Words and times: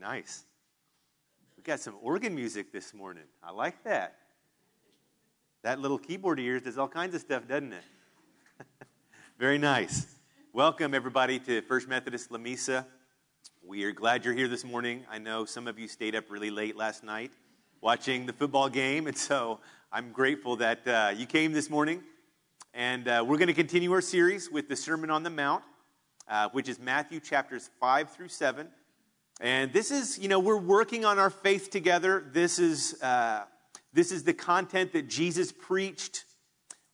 Nice. 0.00 0.44
We 1.58 1.62
got 1.62 1.78
some 1.78 1.94
organ 2.00 2.34
music 2.34 2.72
this 2.72 2.94
morning. 2.94 3.24
I 3.42 3.50
like 3.50 3.84
that. 3.84 4.16
That 5.62 5.78
little 5.78 5.98
keyboard 5.98 6.38
of 6.38 6.44
yours 6.46 6.62
does 6.62 6.78
all 6.78 6.88
kinds 6.88 7.14
of 7.14 7.20
stuff, 7.20 7.46
doesn't 7.46 7.74
it? 7.74 7.84
Very 9.38 9.58
nice. 9.58 10.06
Welcome, 10.54 10.94
everybody, 10.94 11.38
to 11.40 11.60
First 11.60 11.86
Methodist 11.86 12.30
Lamesa. 12.30 12.86
We 13.62 13.84
are 13.84 13.92
glad 13.92 14.24
you're 14.24 14.32
here 14.32 14.48
this 14.48 14.64
morning. 14.64 15.04
I 15.10 15.18
know 15.18 15.44
some 15.44 15.68
of 15.68 15.78
you 15.78 15.86
stayed 15.86 16.14
up 16.14 16.30
really 16.30 16.50
late 16.50 16.78
last 16.78 17.04
night 17.04 17.32
watching 17.82 18.24
the 18.24 18.32
football 18.32 18.70
game, 18.70 19.06
and 19.06 19.18
so 19.18 19.60
I'm 19.92 20.12
grateful 20.12 20.56
that 20.56 20.88
uh, 20.88 21.12
you 21.14 21.26
came 21.26 21.52
this 21.52 21.68
morning. 21.68 22.02
And 22.72 23.06
uh, 23.06 23.22
we're 23.28 23.36
going 23.36 23.48
to 23.48 23.52
continue 23.52 23.92
our 23.92 24.00
series 24.00 24.50
with 24.50 24.66
the 24.66 24.76
Sermon 24.76 25.10
on 25.10 25.24
the 25.24 25.30
Mount, 25.30 25.62
uh, 26.26 26.48
which 26.52 26.70
is 26.70 26.78
Matthew 26.78 27.20
chapters 27.20 27.68
5 27.80 28.10
through 28.12 28.28
7. 28.28 28.66
And 29.40 29.72
this 29.72 29.90
is, 29.90 30.18
you 30.18 30.28
know, 30.28 30.38
we're 30.38 30.58
working 30.58 31.06
on 31.06 31.18
our 31.18 31.30
faith 31.30 31.70
together. 31.70 32.22
This 32.30 32.58
is, 32.58 33.00
uh, 33.02 33.44
this 33.90 34.12
is 34.12 34.22
the 34.22 34.34
content 34.34 34.92
that 34.92 35.08
Jesus 35.08 35.50
preached 35.50 36.24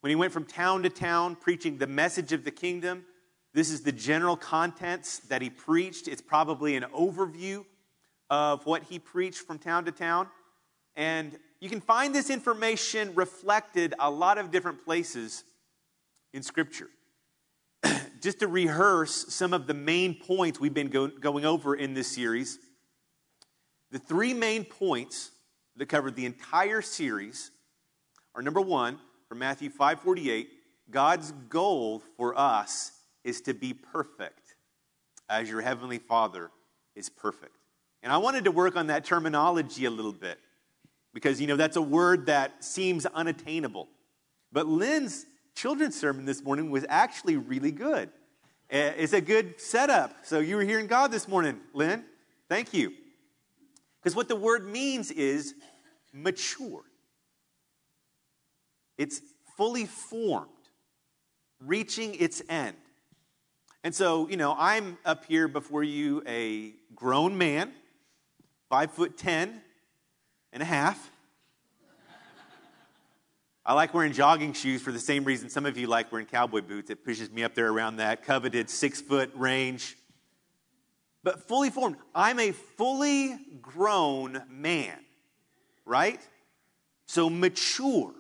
when 0.01 0.11
he 0.11 0.15
went 0.15 0.33
from 0.33 0.45
town 0.45 0.85
to 0.85 0.89
town 0.89 1.35
preaching 1.35 1.77
the 1.77 1.89
message 1.89 2.33
of 2.33 2.45
the 2.45 2.53
kingdom. 2.53 3.05
This 3.53 3.69
is 3.69 3.83
the 3.83 3.91
general 3.91 4.37
contents 4.37 5.19
that 5.29 5.43
he 5.43 5.51
preached. 5.51 6.07
It's 6.07 6.23
probably 6.23 6.77
an 6.77 6.85
overview 6.95 7.65
of 8.31 8.65
what 8.65 8.85
he 8.85 9.01
preached 9.01 9.41
from 9.41 9.59
town 9.59 9.85
to 9.87 9.91
town. 9.91 10.29
And 10.95 11.37
you 11.59 11.69
can 11.69 11.81
find 11.81 12.15
this 12.15 12.31
information 12.31 13.13
reflected 13.17 13.95
a 13.99 14.09
lot 14.09 14.39
of 14.39 14.53
different 14.53 14.85
places 14.85 15.43
in 16.33 16.45
Scripture 16.45 16.91
just 18.27 18.41
to 18.41 18.49
rehearse 18.49 19.33
some 19.33 19.55
of 19.55 19.69
the 19.69 19.73
main 19.73 20.13
points 20.13 20.59
we've 20.59 20.75
been 20.75 20.89
go- 20.89 21.07
going 21.07 21.45
over 21.45 21.77
in 21.77 21.95
this 21.95 22.09
series. 22.09 22.59
The 23.93 24.01
three 24.01 24.35
main 24.35 24.65
points 24.65 25.31
that 25.77 25.87
cover 25.87 26.11
the 26.11 26.27
entire 26.27 26.83
series 26.83 27.53
are 28.35 28.43
number 28.43 28.61
one, 28.61 28.99
from 29.29 29.39
Matthew 29.39 29.71
5:48, 29.71 30.49
God's 30.91 31.31
goal 31.49 32.03
for 32.17 32.37
us 32.37 32.91
is 33.23 33.41
to 33.43 33.55
be 33.55 33.73
perfect 33.73 34.57
as 35.29 35.49
your 35.49 35.61
heavenly 35.61 35.99
Father 35.99 36.51
is 36.97 37.09
perfect. 37.09 37.57
And 38.03 38.13
I 38.13 38.17
wanted 38.17 38.43
to 38.47 38.51
work 38.51 38.75
on 38.75 38.89
that 38.89 39.05
terminology 39.05 39.85
a 39.85 39.91
little 39.91 40.13
bit 40.13 40.41
because 41.15 41.41
you 41.41 41.47
know 41.47 41.55
that's 41.55 41.77
a 41.77 41.81
word 41.81 42.27
that 42.27 42.65
seems 42.65 43.07
unattainable. 43.07 43.87
But 44.51 44.67
Lynn's 44.67 45.27
children's 45.55 45.99
sermon 45.99 46.25
this 46.27 46.43
morning 46.43 46.71
was 46.71 46.85
actually 46.89 47.37
really 47.37 47.73
good. 47.73 48.11
Eh, 48.69 48.93
it's 48.97 49.13
a 49.13 49.21
good 49.21 49.61
setup. 49.61 50.13
So 50.25 50.41
you 50.41 50.57
were 50.57 50.65
hearing 50.65 50.87
God 50.89 51.13
this 51.13 51.29
morning, 51.29 51.61
Lynn. 51.73 52.05
Thank 52.49 52.75
you. 52.75 52.93
Because 54.03 54.17
what 54.17 54.29
the 54.29 54.37
word 54.37 54.69
means 54.69 55.11
is 55.11 55.55
mature, 56.13 56.83
it's 58.99 59.21
fully 59.57 59.87
formed, 59.87 60.49
reaching 61.61 62.15
its 62.15 62.43
end. 62.49 62.77
And 63.85 63.95
so, 63.95 64.29
you 64.29 64.37
know, 64.37 64.55
I'm 64.59 64.99
up 65.05 65.25
here 65.27 65.47
before 65.47 65.85
you, 65.85 66.23
a 66.27 66.73
grown 66.95 67.39
man, 67.39 67.73
five 68.69 68.91
foot 68.91 69.17
ten 69.17 69.61
and 70.53 70.63
a 70.63 70.67
half. 70.67 71.11
I 73.69 73.73
like 73.73 73.93
wearing 73.93 74.13
jogging 74.13 74.53
shoes 74.53 74.81
for 74.81 74.93
the 74.93 75.01
same 75.01 75.25
reason 75.25 75.51
some 75.51 75.67
of 75.67 75.77
you 75.77 75.89
like 75.89 76.13
wearing 76.13 76.29
cowboy 76.29 76.61
boots. 76.61 76.89
It 76.89 77.05
pushes 77.05 77.33
me 77.33 77.43
up 77.43 77.57
there 77.57 77.69
around 77.69 77.97
that 77.97 78.23
coveted 78.23 78.71
six 78.71 79.01
foot 79.01 79.33
range. 79.35 79.97
But 81.25 81.49
fully 81.49 81.71
formed, 81.71 81.97
I'm 82.15 82.39
a 82.39 82.53
fully 82.53 83.37
grown 83.61 84.41
man, 84.49 84.97
right? 85.85 86.21
So 87.07 87.29
mature. 87.29 88.15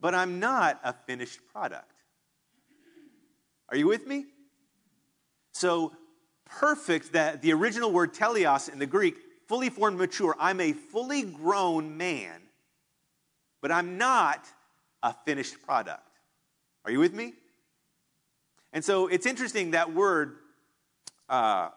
But 0.00 0.16
I'm 0.16 0.40
not 0.40 0.80
a 0.82 0.92
finished 0.92 1.38
product. 1.52 1.92
Are 3.68 3.76
you 3.76 3.86
with 3.86 4.04
me? 4.08 4.24
So 5.52 5.92
perfect, 6.44 7.12
that 7.12 7.40
the 7.40 7.52
original 7.52 7.92
word 7.92 8.14
teleos 8.14 8.68
in 8.68 8.80
the 8.80 8.86
Greek, 8.86 9.14
fully 9.46 9.70
formed, 9.70 9.96
mature. 9.96 10.34
I'm 10.40 10.60
a 10.60 10.72
fully 10.72 11.22
grown 11.22 11.96
man 11.96 12.41
but 13.62 13.72
I'm 13.72 13.96
not 13.96 14.44
a 15.02 15.14
finished 15.24 15.62
product. 15.62 16.06
Are 16.84 16.90
you 16.90 16.98
with 16.98 17.14
me? 17.14 17.32
And 18.72 18.84
so 18.84 19.06
it's 19.06 19.24
interesting 19.24 19.70
that 19.70 19.94
word 19.94 20.36
uh, 21.28 21.70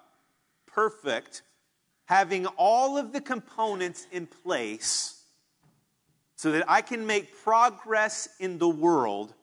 perfect, 0.68 1.44
having 2.06 2.46
all 2.58 2.98
of 2.98 3.14
the 3.14 3.22
components 3.22 4.08
in 4.12 4.28
place 4.28 5.22
so 6.36 6.52
that 6.52 6.66
I 6.68 6.82
can 6.82 7.06
make 7.06 7.42
progress 7.44 8.28
in 8.40 8.58
the 8.58 8.68
world 8.68 9.34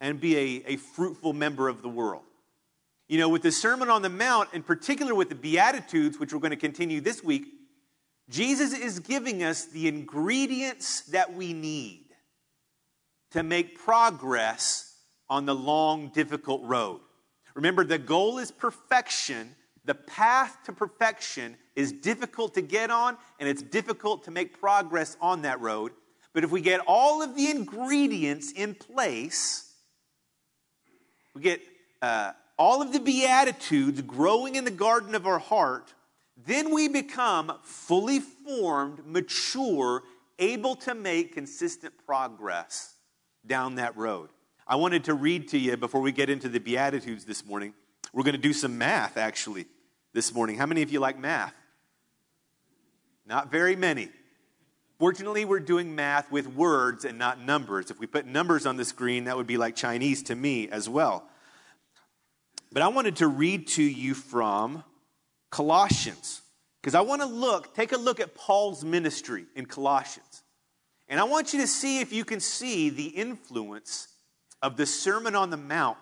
and 0.00 0.20
be 0.20 0.36
a, 0.36 0.72
a 0.72 0.76
fruitful 0.76 1.32
member 1.32 1.68
of 1.68 1.82
the 1.82 1.88
world. 1.88 2.22
You 3.08 3.18
know, 3.18 3.28
with 3.28 3.42
the 3.42 3.52
Sermon 3.52 3.90
on 3.90 4.02
the 4.02 4.08
Mount, 4.08 4.50
in 4.54 4.62
particular 4.62 5.14
with 5.14 5.28
the 5.28 5.34
Beatitudes, 5.34 6.18
which 6.18 6.32
we're 6.32 6.38
going 6.38 6.52
to 6.52 6.56
continue 6.56 7.00
this 7.00 7.22
week, 7.22 7.48
Jesus 8.30 8.72
is 8.72 9.00
giving 9.00 9.42
us 9.42 9.66
the 9.66 9.88
ingredients 9.88 11.02
that 11.02 11.34
we 11.34 11.52
need 11.52 12.06
to 13.32 13.42
make 13.42 13.78
progress 13.78 14.94
on 15.28 15.46
the 15.46 15.54
long, 15.54 16.08
difficult 16.08 16.62
road. 16.64 17.00
Remember, 17.54 17.84
the 17.84 17.98
goal 17.98 18.38
is 18.38 18.50
perfection. 18.50 19.54
The 19.84 19.94
path 19.94 20.58
to 20.64 20.72
perfection 20.72 21.56
is 21.74 21.92
difficult 21.92 22.54
to 22.54 22.62
get 22.62 22.90
on, 22.90 23.16
and 23.40 23.48
it's 23.48 23.62
difficult 23.62 24.24
to 24.24 24.30
make 24.30 24.60
progress 24.60 25.16
on 25.20 25.42
that 25.42 25.60
road. 25.60 25.92
But 26.32 26.44
if 26.44 26.52
we 26.52 26.60
get 26.60 26.80
all 26.86 27.22
of 27.22 27.34
the 27.34 27.50
ingredients 27.50 28.52
in 28.52 28.74
place, 28.74 29.72
we 31.34 31.42
get 31.42 31.60
uh, 32.00 32.32
all 32.56 32.82
of 32.82 32.92
the 32.92 33.00
Beatitudes 33.00 34.02
growing 34.02 34.54
in 34.54 34.64
the 34.64 34.70
garden 34.70 35.14
of 35.14 35.26
our 35.26 35.38
heart, 35.40 35.92
then 36.46 36.72
we 36.72 36.88
become 36.88 37.52
fully 37.62 38.20
formed, 38.20 39.06
mature, 39.06 40.02
able 40.38 40.76
to 40.76 40.94
make 40.94 41.34
consistent 41.34 41.94
progress 42.06 42.94
down 43.46 43.76
that 43.76 43.96
road. 43.96 44.30
I 44.66 44.76
wanted 44.76 45.04
to 45.04 45.14
read 45.14 45.48
to 45.48 45.58
you 45.58 45.76
before 45.76 46.00
we 46.00 46.12
get 46.12 46.30
into 46.30 46.48
the 46.48 46.60
Beatitudes 46.60 47.24
this 47.24 47.44
morning. 47.44 47.74
We're 48.12 48.22
going 48.22 48.36
to 48.36 48.40
do 48.40 48.52
some 48.52 48.78
math 48.78 49.16
actually 49.16 49.66
this 50.12 50.32
morning. 50.32 50.56
How 50.56 50.66
many 50.66 50.82
of 50.82 50.92
you 50.92 51.00
like 51.00 51.18
math? 51.18 51.54
Not 53.26 53.50
very 53.50 53.76
many. 53.76 54.10
Fortunately, 54.98 55.44
we're 55.44 55.60
doing 55.60 55.94
math 55.94 56.30
with 56.30 56.46
words 56.46 57.04
and 57.04 57.18
not 57.18 57.40
numbers. 57.40 57.90
If 57.90 57.98
we 57.98 58.06
put 58.06 58.26
numbers 58.26 58.66
on 58.66 58.76
the 58.76 58.84
screen, 58.84 59.24
that 59.24 59.36
would 59.36 59.46
be 59.46 59.56
like 59.56 59.74
Chinese 59.74 60.22
to 60.24 60.34
me 60.34 60.68
as 60.68 60.88
well. 60.88 61.26
But 62.72 62.82
I 62.82 62.88
wanted 62.88 63.16
to 63.16 63.26
read 63.26 63.66
to 63.68 63.82
you 63.82 64.14
from 64.14 64.84
Colossians. 65.50 66.42
Because 66.80 66.94
I 66.94 67.02
want 67.02 67.20
to 67.22 67.28
look, 67.28 67.74
take 67.74 67.92
a 67.92 67.96
look 67.96 68.20
at 68.20 68.34
Paul's 68.34 68.84
ministry 68.84 69.44
in 69.54 69.66
Colossians. 69.66 70.42
And 71.08 71.20
I 71.20 71.24
want 71.24 71.52
you 71.52 71.60
to 71.60 71.66
see 71.66 72.00
if 72.00 72.12
you 72.12 72.24
can 72.24 72.40
see 72.40 72.88
the 72.88 73.08
influence 73.08 74.08
of 74.62 74.76
the 74.76 74.86
Sermon 74.86 75.34
on 75.34 75.50
the 75.50 75.56
Mount 75.56 75.98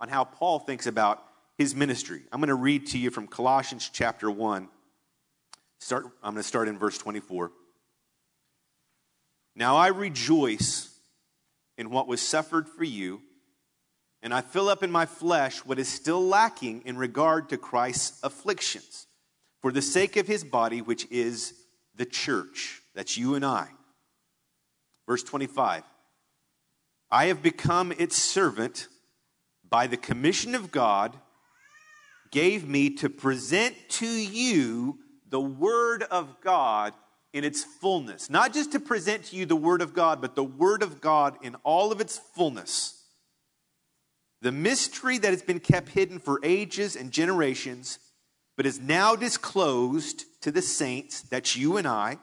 on 0.00 0.08
how 0.08 0.24
Paul 0.24 0.60
thinks 0.60 0.86
about 0.86 1.22
his 1.58 1.74
ministry. 1.74 2.22
I'm 2.32 2.40
going 2.40 2.48
to 2.48 2.54
read 2.54 2.86
to 2.88 2.98
you 2.98 3.10
from 3.10 3.26
Colossians 3.26 3.90
chapter 3.92 4.30
1. 4.30 4.68
Start, 5.80 6.06
I'm 6.22 6.34
going 6.34 6.42
to 6.42 6.48
start 6.48 6.68
in 6.68 6.78
verse 6.78 6.96
24. 6.98 7.50
Now 9.56 9.76
I 9.76 9.88
rejoice 9.88 10.90
in 11.76 11.90
what 11.90 12.08
was 12.08 12.20
suffered 12.20 12.68
for 12.68 12.84
you, 12.84 13.20
and 14.24 14.32
I 14.32 14.40
fill 14.40 14.70
up 14.70 14.82
in 14.82 14.90
my 14.90 15.04
flesh 15.04 15.58
what 15.58 15.78
is 15.78 15.86
still 15.86 16.26
lacking 16.26 16.82
in 16.86 16.96
regard 16.96 17.50
to 17.50 17.58
Christ's 17.58 18.18
afflictions 18.22 19.06
for 19.60 19.70
the 19.70 19.82
sake 19.82 20.16
of 20.16 20.26
his 20.26 20.42
body, 20.42 20.80
which 20.80 21.06
is 21.10 21.52
the 21.94 22.06
church. 22.06 22.80
That's 22.94 23.18
you 23.18 23.34
and 23.34 23.44
I. 23.44 23.68
Verse 25.06 25.22
25 25.22 25.84
I 27.10 27.26
have 27.26 27.42
become 27.42 27.92
its 27.92 28.16
servant 28.16 28.88
by 29.68 29.86
the 29.86 29.98
commission 29.98 30.54
of 30.54 30.72
God, 30.72 31.14
gave 32.30 32.66
me 32.66 32.90
to 32.96 33.10
present 33.10 33.76
to 33.90 34.06
you 34.06 34.98
the 35.28 35.40
word 35.40 36.02
of 36.04 36.40
God 36.40 36.94
in 37.34 37.44
its 37.44 37.62
fullness. 37.62 38.30
Not 38.30 38.54
just 38.54 38.72
to 38.72 38.80
present 38.80 39.24
to 39.24 39.36
you 39.36 39.44
the 39.44 39.54
word 39.54 39.82
of 39.82 39.92
God, 39.92 40.22
but 40.22 40.34
the 40.34 40.42
word 40.42 40.82
of 40.82 41.02
God 41.02 41.36
in 41.42 41.56
all 41.56 41.92
of 41.92 42.00
its 42.00 42.16
fullness. 42.16 42.93
The 44.44 44.52
mystery 44.52 45.16
that 45.16 45.30
has 45.30 45.40
been 45.40 45.58
kept 45.58 45.88
hidden 45.88 46.18
for 46.18 46.38
ages 46.42 46.96
and 46.96 47.10
generations 47.10 47.98
but 48.58 48.66
is 48.66 48.78
now 48.78 49.16
disclosed 49.16 50.26
to 50.42 50.52
the 50.52 50.60
saints, 50.60 51.22
that's 51.22 51.56
you 51.56 51.78
and 51.78 51.88
I. 51.88 52.18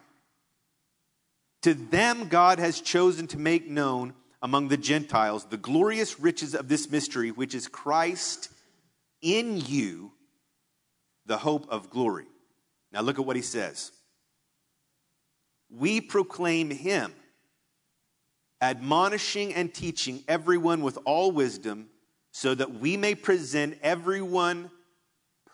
To 1.63 1.73
them, 1.73 2.27
God 2.27 2.59
has 2.59 2.79
chosen 2.79 3.25
to 3.29 3.39
make 3.39 3.67
known 3.67 4.13
among 4.39 4.67
the 4.67 4.77
Gentiles 4.77 5.45
the 5.45 5.57
glorious 5.57 6.19
riches 6.19 6.53
of 6.53 6.67
this 6.67 6.91
mystery, 6.91 7.31
which 7.31 7.55
is 7.55 7.67
Christ 7.67 8.49
in 9.23 9.59
you, 9.59 10.11
the 11.25 11.37
hope 11.39 11.65
of 11.69 11.89
glory. 11.89 12.27
Now 12.91 13.01
look 13.01 13.17
at 13.17 13.25
what 13.25 13.35
he 13.35 13.41
says. 13.41 13.91
We 15.71 16.01
proclaim 16.01 16.69
him, 16.69 17.15
admonishing 18.61 19.55
and 19.55 19.73
teaching 19.73 20.23
everyone 20.27 20.83
with 20.83 20.99
all 21.03 21.31
wisdom, 21.31 21.87
so 22.31 22.55
that 22.55 22.73
we 22.79 22.97
may 22.97 23.15
present 23.15 23.77
everyone 23.81 24.71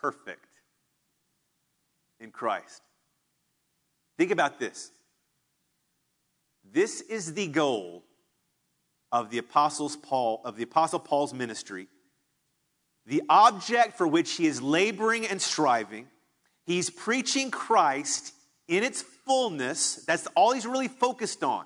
perfect 0.00 0.46
in 2.20 2.30
Christ. 2.30 2.82
Think 4.16 4.30
about 4.30 4.58
this. 4.58 4.90
This 6.72 7.00
is 7.00 7.34
the 7.34 7.46
goal 7.48 8.04
of 9.10 9.30
the 9.30 9.38
apostles 9.38 9.96
Paul 9.96 10.40
of 10.44 10.56
the 10.56 10.64
apostle 10.64 10.98
Paul's 10.98 11.32
ministry. 11.32 11.88
The 13.06 13.22
object 13.28 13.96
for 13.96 14.06
which 14.06 14.32
he 14.32 14.46
is 14.46 14.60
laboring 14.60 15.26
and 15.26 15.40
striving. 15.40 16.08
He's 16.66 16.90
preaching 16.90 17.50
Christ 17.50 18.34
in 18.66 18.82
its 18.82 19.00
fullness. 19.00 20.04
That's 20.06 20.26
all 20.34 20.52
he's 20.52 20.66
really 20.66 20.88
focused 20.88 21.42
on. 21.42 21.64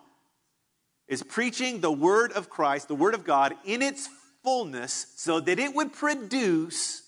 Is 1.09 1.23
preaching 1.23 1.81
the 1.81 1.91
word 1.91 2.33
of 2.33 2.49
Christ, 2.49 2.87
the 2.87 2.95
word 2.95 3.15
of 3.15 3.25
God 3.25 3.55
in 3.65 3.83
its 3.83 4.09
fullness 4.43 5.07
so 5.17 5.41
that 5.41 5.59
it 5.59 5.75
would 5.75 5.93
produce 5.93 7.03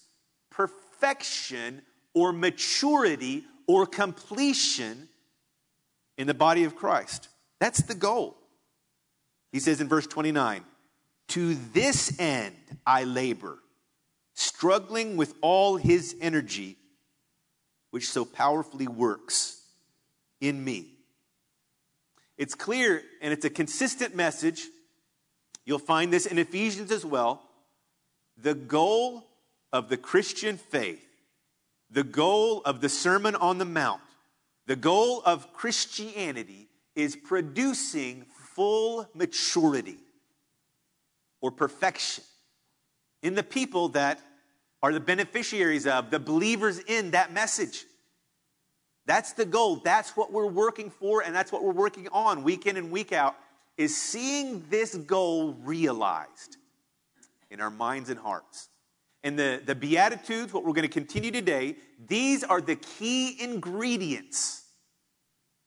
perfection 0.50 1.82
or 2.14 2.32
maturity 2.32 3.44
or 3.66 3.86
completion 3.86 5.08
in 6.16 6.26
the 6.26 6.34
body 6.34 6.64
of 6.64 6.76
Christ. 6.76 7.28
That's 7.60 7.82
the 7.82 7.94
goal. 7.94 8.36
He 9.52 9.60
says 9.60 9.80
in 9.80 9.88
verse 9.88 10.06
29 10.06 10.64
To 11.28 11.54
this 11.72 12.18
end 12.18 12.56
I 12.86 13.04
labor, 13.04 13.58
struggling 14.34 15.16
with 15.16 15.34
all 15.40 15.76
his 15.76 16.16
energy, 16.20 16.76
which 17.90 18.08
so 18.08 18.24
powerfully 18.24 18.88
works 18.88 19.62
in 20.40 20.62
me. 20.62 20.90
It's 22.36 22.54
clear 22.54 23.02
and 23.22 23.32
it's 23.32 23.44
a 23.44 23.50
consistent 23.50 24.14
message. 24.14 24.66
You'll 25.64 25.78
find 25.78 26.12
this 26.12 26.26
in 26.26 26.38
Ephesians 26.38 26.90
as 26.90 27.04
well. 27.04 27.42
The 28.36 28.54
goal 28.54 29.24
of 29.72 29.88
the 29.88 29.96
Christian 29.96 30.56
faith, 30.56 31.04
the 31.90 32.04
goal 32.04 32.62
of 32.64 32.80
the 32.80 32.88
Sermon 32.88 33.34
on 33.34 33.58
the 33.58 33.64
Mount, 33.64 34.00
the 34.66 34.76
goal 34.76 35.22
of 35.24 35.52
Christianity 35.52 36.68
is 36.94 37.16
producing 37.16 38.24
full 38.54 39.08
maturity 39.14 39.98
or 41.40 41.50
perfection 41.50 42.24
in 43.22 43.34
the 43.34 43.42
people 43.42 43.88
that 43.90 44.20
are 44.82 44.92
the 44.92 45.00
beneficiaries 45.00 45.86
of, 45.86 46.10
the 46.10 46.20
believers 46.20 46.78
in 46.78 47.12
that 47.12 47.32
message. 47.32 47.84
That's 49.06 49.32
the 49.32 49.44
goal. 49.44 49.76
That's 49.76 50.16
what 50.16 50.32
we're 50.32 50.46
working 50.46 50.90
for, 50.90 51.22
and 51.22 51.34
that's 51.34 51.50
what 51.50 51.62
we're 51.62 51.72
working 51.72 52.08
on 52.12 52.42
week 52.42 52.66
in 52.66 52.76
and 52.76 52.90
week 52.90 53.12
out, 53.12 53.34
is 53.76 53.96
seeing 53.96 54.64
this 54.70 54.94
goal 54.94 55.54
realized 55.62 56.56
in 57.50 57.60
our 57.60 57.70
minds 57.70 58.10
and 58.10 58.18
hearts. 58.18 58.68
And 59.22 59.38
the, 59.38 59.62
the 59.64 59.74
Beatitudes, 59.74 60.52
what 60.52 60.64
we're 60.64 60.74
going 60.74 60.82
to 60.82 60.88
continue 60.88 61.30
today, 61.30 61.76
these 62.06 62.44
are 62.44 62.60
the 62.60 62.76
key 62.76 63.42
ingredients 63.42 64.64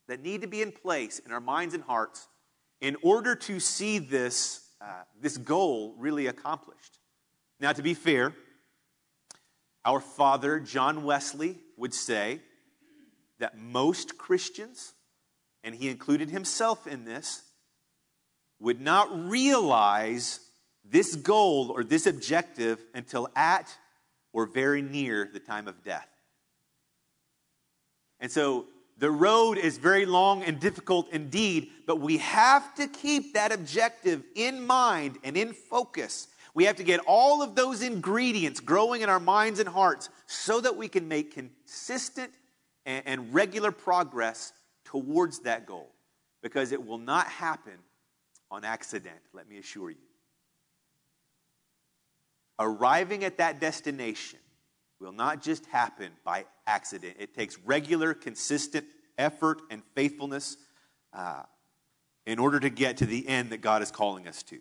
that 0.07 0.21
need 0.21 0.41
to 0.41 0.47
be 0.47 0.61
in 0.61 0.71
place 0.71 1.19
in 1.19 1.31
our 1.31 1.39
minds 1.39 1.73
and 1.73 1.83
hearts 1.83 2.27
in 2.81 2.95
order 3.01 3.35
to 3.35 3.59
see 3.59 3.99
this, 3.99 4.69
uh, 4.79 5.03
this 5.19 5.37
goal 5.37 5.95
really 5.97 6.27
accomplished. 6.27 6.99
Now, 7.59 7.73
to 7.73 7.81
be 7.81 7.93
fair, 7.93 8.33
our 9.83 9.99
father, 9.99 10.59
John 10.59 11.03
Wesley, 11.03 11.57
would 11.77 11.93
say 11.93 12.41
that 13.39 13.57
most 13.57 14.17
Christians, 14.17 14.93
and 15.63 15.73
he 15.73 15.89
included 15.89 16.29
himself 16.29 16.85
in 16.85 17.05
this, 17.05 17.43
would 18.59 18.81
not 18.81 19.29
realize 19.29 20.39
this 20.83 21.15
goal 21.15 21.71
or 21.71 21.83
this 21.83 22.07
objective 22.07 22.83
until 22.93 23.29
at 23.35 23.75
or 24.33 24.45
very 24.45 24.81
near 24.81 25.29
the 25.31 25.39
time 25.39 25.67
of 25.67 25.83
death. 25.83 26.07
And 28.19 28.31
so 28.31 28.65
the 28.97 29.11
road 29.11 29.57
is 29.57 29.77
very 29.77 30.05
long 30.05 30.43
and 30.43 30.59
difficult 30.59 31.09
indeed, 31.11 31.69
but 31.85 31.99
we 31.99 32.17
have 32.17 32.73
to 32.75 32.87
keep 32.87 33.33
that 33.33 33.51
objective 33.51 34.23
in 34.35 34.65
mind 34.65 35.17
and 35.23 35.37
in 35.37 35.53
focus. 35.53 36.27
We 36.53 36.63
have 36.63 36.77
to 36.77 36.83
get 36.83 36.99
all 37.05 37.43
of 37.43 37.53
those 37.53 37.83
ingredients 37.83 38.59
growing 38.59 39.01
in 39.01 39.09
our 39.09 39.19
minds 39.19 39.59
and 39.59 39.69
hearts 39.69 40.09
so 40.25 40.59
that 40.61 40.75
we 40.75 40.87
can 40.87 41.07
make 41.07 41.33
consistent 41.33 42.31
and, 42.87 43.33
regular 43.33 43.71
progress 43.71 44.53
towards 44.85 45.39
that 45.39 45.65
goal 45.65 45.91
because 46.41 46.71
it 46.71 46.83
will 46.83 46.97
not 46.97 47.27
happen 47.27 47.73
on 48.49 48.63
accident, 48.63 49.17
let 49.33 49.49
me 49.49 49.57
assure 49.57 49.89
you. 49.89 49.97
Arriving 52.59 53.23
at 53.23 53.37
that 53.37 53.59
destination 53.59 54.39
will 54.99 55.11
not 55.11 55.41
just 55.41 55.65
happen 55.67 56.11
by 56.23 56.45
accident. 56.65 57.17
It 57.19 57.35
takes 57.35 57.57
regular, 57.59 58.13
consistent 58.13 58.85
effort 59.17 59.61
and 59.69 59.83
faithfulness 59.95 60.57
uh, 61.13 61.43
in 62.25 62.39
order 62.39 62.59
to 62.59 62.69
get 62.69 62.97
to 62.97 63.05
the 63.05 63.27
end 63.27 63.51
that 63.51 63.61
God 63.61 63.81
is 63.81 63.91
calling 63.91 64.27
us 64.27 64.43
to. 64.43 64.59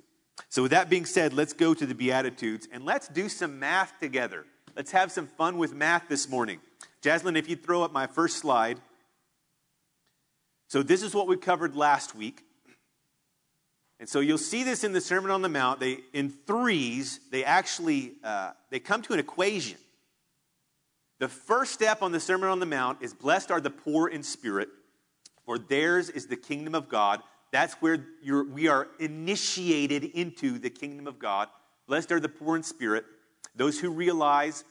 So, 0.50 0.62
with 0.62 0.72
that 0.72 0.90
being 0.90 1.06
said, 1.06 1.32
let's 1.32 1.54
go 1.54 1.72
to 1.72 1.86
the 1.86 1.94
Beatitudes 1.94 2.68
and 2.70 2.84
let's 2.84 3.08
do 3.08 3.28
some 3.28 3.58
math 3.58 3.98
together. 4.00 4.44
Let's 4.76 4.92
have 4.92 5.10
some 5.10 5.26
fun 5.26 5.56
with 5.56 5.74
math 5.74 6.08
this 6.08 6.28
morning. 6.28 6.60
Jaslyn, 7.02 7.36
if 7.38 7.48
you 7.48 7.56
throw 7.56 7.82
up 7.82 7.92
my 7.92 8.06
first 8.06 8.36
slide. 8.36 8.78
So, 10.68 10.82
this 10.82 11.02
is 11.02 11.14
what 11.14 11.26
we 11.26 11.36
covered 11.36 11.74
last 11.74 12.14
week. 12.14 12.42
And 13.98 14.08
so 14.08 14.20
you'll 14.20 14.38
see 14.38 14.62
this 14.62 14.84
in 14.84 14.92
the 14.92 15.00
Sermon 15.00 15.30
on 15.30 15.42
the 15.42 15.48
Mount. 15.48 15.80
They, 15.80 15.98
in 16.12 16.30
threes, 16.46 17.20
they 17.30 17.44
actually 17.44 18.12
uh, 18.22 18.52
they 18.70 18.78
come 18.78 19.02
to 19.02 19.14
an 19.14 19.18
equation. 19.18 19.78
The 21.18 21.28
first 21.28 21.72
step 21.72 22.02
on 22.02 22.12
the 22.12 22.20
Sermon 22.20 22.50
on 22.50 22.60
the 22.60 22.66
Mount 22.66 22.98
is 23.00 23.14
blessed 23.14 23.50
are 23.50 23.60
the 23.60 23.70
poor 23.70 24.08
in 24.08 24.22
spirit, 24.22 24.68
for 25.46 25.58
theirs 25.58 26.10
is 26.10 26.26
the 26.26 26.36
kingdom 26.36 26.74
of 26.74 26.90
God. 26.90 27.22
That's 27.52 27.74
where 27.74 28.04
we 28.52 28.68
are 28.68 28.88
initiated 28.98 30.04
into 30.04 30.58
the 30.58 30.68
kingdom 30.68 31.06
of 31.06 31.18
God. 31.18 31.48
Blessed 31.86 32.12
are 32.12 32.20
the 32.20 32.28
poor 32.28 32.56
in 32.56 32.62
spirit, 32.62 33.06
those 33.54 33.80
who 33.80 33.90
realize 33.90 34.64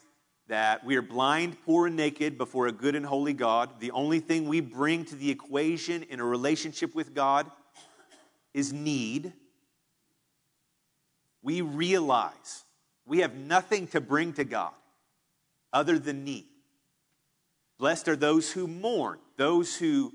that 0.47 0.85
we 0.85 0.95
are 0.95 1.01
blind, 1.01 1.57
poor, 1.65 1.87
and 1.87 1.95
naked 1.95 2.37
before 2.37 2.67
a 2.67 2.71
good 2.71 2.95
and 2.95 3.05
holy 3.05 3.33
God. 3.33 3.79
The 3.79 3.89
only 3.89 4.19
thing 4.19 4.47
we 4.47 4.59
bring 4.59 5.03
to 5.05 5.15
the 5.15 5.31
equation 5.31 6.03
in 6.03 6.19
a 6.19 6.25
relationship 6.25 6.93
with 6.93 7.15
God 7.15 7.49
is 8.55 8.71
need. 8.71 9.33
We 11.43 11.61
realize 11.61 12.63
we 13.05 13.19
have 13.19 13.35
nothing 13.35 13.85
to 13.87 13.99
bring 14.01 14.31
to 14.33 14.45
God 14.45 14.71
other 15.73 15.99
than 15.99 16.23
need. 16.23 16.45
Blessed 17.77 18.07
are 18.07 18.15
those 18.15 18.53
who 18.53 18.65
mourn, 18.65 19.19
those 19.35 19.75
who, 19.75 20.13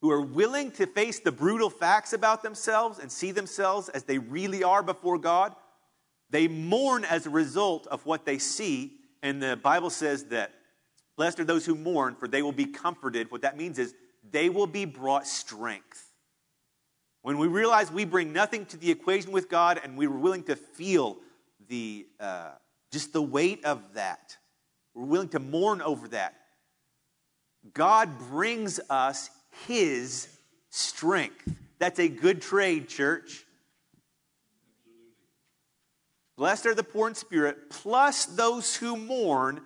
who 0.00 0.10
are 0.10 0.20
willing 0.20 0.72
to 0.72 0.86
face 0.88 1.20
the 1.20 1.30
brutal 1.30 1.70
facts 1.70 2.12
about 2.12 2.42
themselves 2.42 2.98
and 2.98 3.10
see 3.10 3.30
themselves 3.30 3.88
as 3.90 4.02
they 4.02 4.18
really 4.18 4.64
are 4.64 4.82
before 4.82 5.16
God. 5.16 5.54
They 6.30 6.48
mourn 6.48 7.04
as 7.04 7.26
a 7.26 7.30
result 7.30 7.86
of 7.86 8.04
what 8.04 8.26
they 8.26 8.38
see, 8.38 8.94
and 9.22 9.40
the 9.40 9.56
Bible 9.56 9.90
says 9.90 10.24
that 10.24 10.52
blessed 11.16 11.38
are 11.38 11.44
those 11.44 11.64
who 11.64 11.76
mourn, 11.76 12.16
for 12.16 12.26
they 12.26 12.42
will 12.42 12.50
be 12.50 12.66
comforted. 12.66 13.30
What 13.30 13.42
that 13.42 13.56
means 13.56 13.78
is 13.78 13.94
they 14.28 14.48
will 14.50 14.66
be 14.66 14.84
brought 14.84 15.28
strength. 15.28 16.07
When 17.22 17.38
we 17.38 17.48
realize 17.48 17.90
we 17.90 18.04
bring 18.04 18.32
nothing 18.32 18.66
to 18.66 18.76
the 18.76 18.90
equation 18.90 19.32
with 19.32 19.48
God 19.48 19.80
and 19.82 19.96
we 19.96 20.06
are 20.06 20.10
willing 20.10 20.44
to 20.44 20.56
feel 20.56 21.18
the, 21.68 22.06
uh, 22.20 22.50
just 22.92 23.12
the 23.12 23.22
weight 23.22 23.64
of 23.64 23.82
that, 23.94 24.36
we're 24.94 25.04
willing 25.04 25.28
to 25.30 25.40
mourn 25.40 25.82
over 25.82 26.08
that. 26.08 26.34
God 27.74 28.18
brings 28.30 28.80
us 28.88 29.30
His 29.66 30.28
strength. 30.70 31.56
That's 31.78 31.98
a 31.98 32.08
good 32.08 32.40
trade, 32.40 32.88
church. 32.88 33.44
Blessed 36.36 36.66
are 36.66 36.74
the 36.74 36.84
poor 36.84 37.08
in 37.08 37.14
spirit, 37.14 37.68
plus 37.68 38.24
those 38.24 38.76
who 38.76 38.96
mourn. 38.96 39.62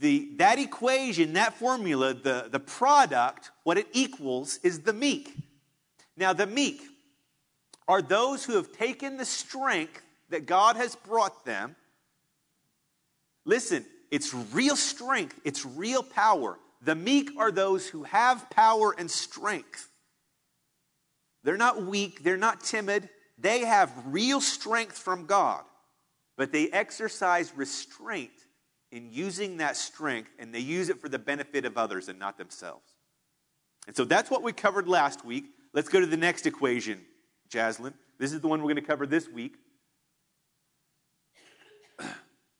The, 0.00 0.30
that 0.36 0.58
equation, 0.58 1.32
that 1.32 1.54
formula, 1.54 2.14
the, 2.14 2.48
the 2.50 2.60
product, 2.60 3.50
what 3.64 3.78
it 3.78 3.86
equals 3.92 4.60
is 4.62 4.80
the 4.80 4.92
meek. 4.92 5.34
Now, 6.18 6.32
the 6.32 6.46
meek 6.46 6.82
are 7.86 8.02
those 8.02 8.44
who 8.44 8.56
have 8.56 8.72
taken 8.72 9.16
the 9.16 9.24
strength 9.24 10.02
that 10.30 10.46
God 10.46 10.76
has 10.76 10.96
brought 10.96 11.44
them. 11.44 11.76
Listen, 13.44 13.86
it's 14.10 14.34
real 14.34 14.76
strength, 14.76 15.38
it's 15.44 15.64
real 15.64 16.02
power. 16.02 16.58
The 16.82 16.94
meek 16.94 17.30
are 17.38 17.52
those 17.52 17.88
who 17.88 18.02
have 18.02 18.50
power 18.50 18.94
and 18.98 19.10
strength. 19.10 19.88
They're 21.44 21.56
not 21.56 21.84
weak, 21.84 22.24
they're 22.24 22.36
not 22.36 22.62
timid, 22.62 23.08
they 23.38 23.60
have 23.60 23.92
real 24.06 24.40
strength 24.40 24.98
from 24.98 25.26
God, 25.26 25.62
but 26.36 26.52
they 26.52 26.68
exercise 26.68 27.52
restraint 27.54 28.30
in 28.90 29.12
using 29.12 29.58
that 29.58 29.76
strength 29.76 30.30
and 30.38 30.52
they 30.52 30.58
use 30.58 30.88
it 30.88 31.00
for 31.00 31.08
the 31.08 31.18
benefit 31.18 31.64
of 31.64 31.78
others 31.78 32.08
and 32.08 32.18
not 32.18 32.38
themselves. 32.38 32.96
And 33.86 33.96
so 33.96 34.04
that's 34.04 34.30
what 34.30 34.42
we 34.42 34.52
covered 34.52 34.88
last 34.88 35.24
week. 35.24 35.46
Let's 35.72 35.88
go 35.88 36.00
to 36.00 36.06
the 36.06 36.16
next 36.16 36.46
equation, 36.46 37.00
Jaslyn. 37.50 37.92
This 38.18 38.32
is 38.32 38.40
the 38.40 38.48
one 38.48 38.60
we're 38.60 38.72
going 38.72 38.76
to 38.76 38.88
cover 38.88 39.06
this 39.06 39.28
week. 39.28 39.56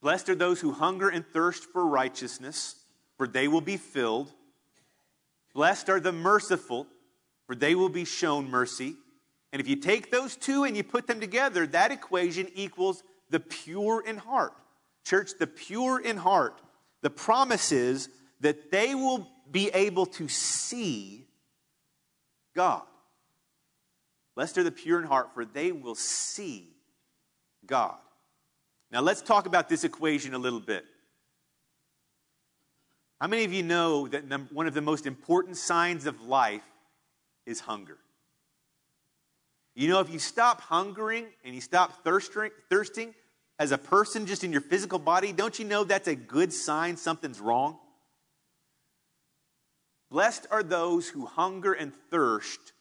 Blessed 0.03 0.29
are 0.29 0.35
those 0.35 0.61
who 0.61 0.73
hunger 0.73 1.09
and 1.09 1.25
thirst 1.33 1.65
for 1.65 1.87
righteousness, 1.87 2.77
for 3.17 3.27
they 3.27 3.49
will 3.49 3.61
be 3.61 3.77
filled. 3.77 4.33
Blessed 5.55 5.89
are 5.89 6.01
the 6.01 6.13
merciful, 6.13 6.87
for 7.47 7.55
they 7.55 7.75
will 7.75 7.89
be 7.89 8.05
shown 8.05 8.51
mercy. 8.51 8.95
And 9.53 9.61
if 9.61 9.69
you 9.69 9.77
take 9.77 10.11
those 10.11 10.37
two 10.37 10.65
and 10.65 10.77
you 10.77 10.85
put 10.85 11.07
them 11.07 11.21
together, 11.21 11.67
that 11.69 11.91
equation 11.91 12.49
equals 12.55 13.03
the 13.31 13.41
pure 13.41 14.03
in 14.07 14.19
heart. 14.19 14.53
Church, 15.05 15.33
the 15.39 15.47
pure 15.47 15.99
in 15.99 16.19
heart, 16.19 16.61
the 17.01 17.11
promise 17.11 17.73
is 17.73 18.11
that 18.41 18.71
they 18.71 18.95
will 18.95 19.27
be 19.51 19.71
able 19.71 20.05
to 20.05 20.29
see 20.29 21.27
God. 22.55 22.83
Blessed 24.39 24.59
are 24.59 24.63
the 24.63 24.71
pure 24.71 25.01
in 25.01 25.05
heart, 25.05 25.35
for 25.35 25.45
they 25.45 25.73
will 25.73 25.97
see 25.97 26.69
God. 27.67 27.97
Now, 28.93 29.01
let's 29.01 29.21
talk 29.21 29.47
about 29.47 29.69
this 29.69 29.83
equation 29.83 30.33
a 30.33 30.39
little 30.39 30.61
bit. 30.61 30.85
How 33.21 33.27
many 33.27 33.43
of 33.43 33.53
you 33.53 33.65
know 33.65 34.07
that 34.07 34.23
one 34.53 34.69
of 34.69 34.75
the 34.75 34.81
most 34.81 35.07
important 35.07 35.57
signs 35.57 36.07
of 36.07 36.21
life 36.21 36.63
is 37.47 37.59
hunger? 37.59 37.99
You 39.75 39.89
know, 39.89 39.99
if 39.99 40.09
you 40.09 40.21
stop 40.21 40.61
hungering 40.61 41.27
and 41.45 41.53
you 41.53 41.61
stop 41.61 42.05
thirsting, 42.05 42.51
thirsting 42.71 43.17
as 43.59 43.73
a 43.73 43.79
person 43.79 44.25
just 44.25 44.45
in 44.45 44.53
your 44.53 44.61
physical 44.61 45.01
body, 45.01 45.33
don't 45.33 45.59
you 45.59 45.65
know 45.65 45.83
that's 45.83 46.07
a 46.07 46.15
good 46.15 46.53
sign 46.53 46.97
something's 46.97 47.41
wrong? 47.41 47.77
Blessed 50.13 50.47
are 50.53 50.63
those 50.63 51.09
who 51.09 51.27
hunger 51.27 51.73
and 51.73 51.93
thirst 52.13 52.73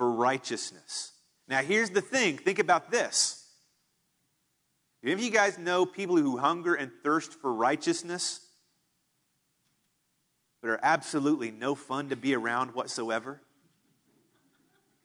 for 0.00 0.10
righteousness. 0.10 1.12
Now, 1.46 1.60
here's 1.60 1.90
the 1.90 2.00
thing 2.00 2.38
think 2.38 2.58
about 2.58 2.90
this. 2.90 3.44
Any 5.04 5.12
of 5.12 5.20
you 5.20 5.30
guys 5.30 5.58
know 5.58 5.84
people 5.84 6.16
who 6.16 6.38
hunger 6.38 6.74
and 6.74 6.90
thirst 7.04 7.34
for 7.34 7.52
righteousness, 7.52 8.40
but 10.62 10.70
are 10.70 10.80
absolutely 10.82 11.50
no 11.50 11.74
fun 11.74 12.08
to 12.08 12.16
be 12.16 12.34
around 12.34 12.74
whatsoever? 12.74 13.42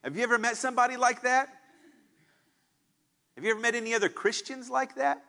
Have 0.02 0.16
you 0.16 0.24
ever 0.24 0.38
met 0.38 0.56
somebody 0.56 0.96
like 0.96 1.24
that? 1.24 1.50
Have 3.36 3.44
you 3.44 3.52
ever 3.52 3.60
met 3.60 3.76
any 3.76 3.94
other 3.94 4.08
Christians 4.08 4.70
like 4.70 4.96
that? 4.96 5.22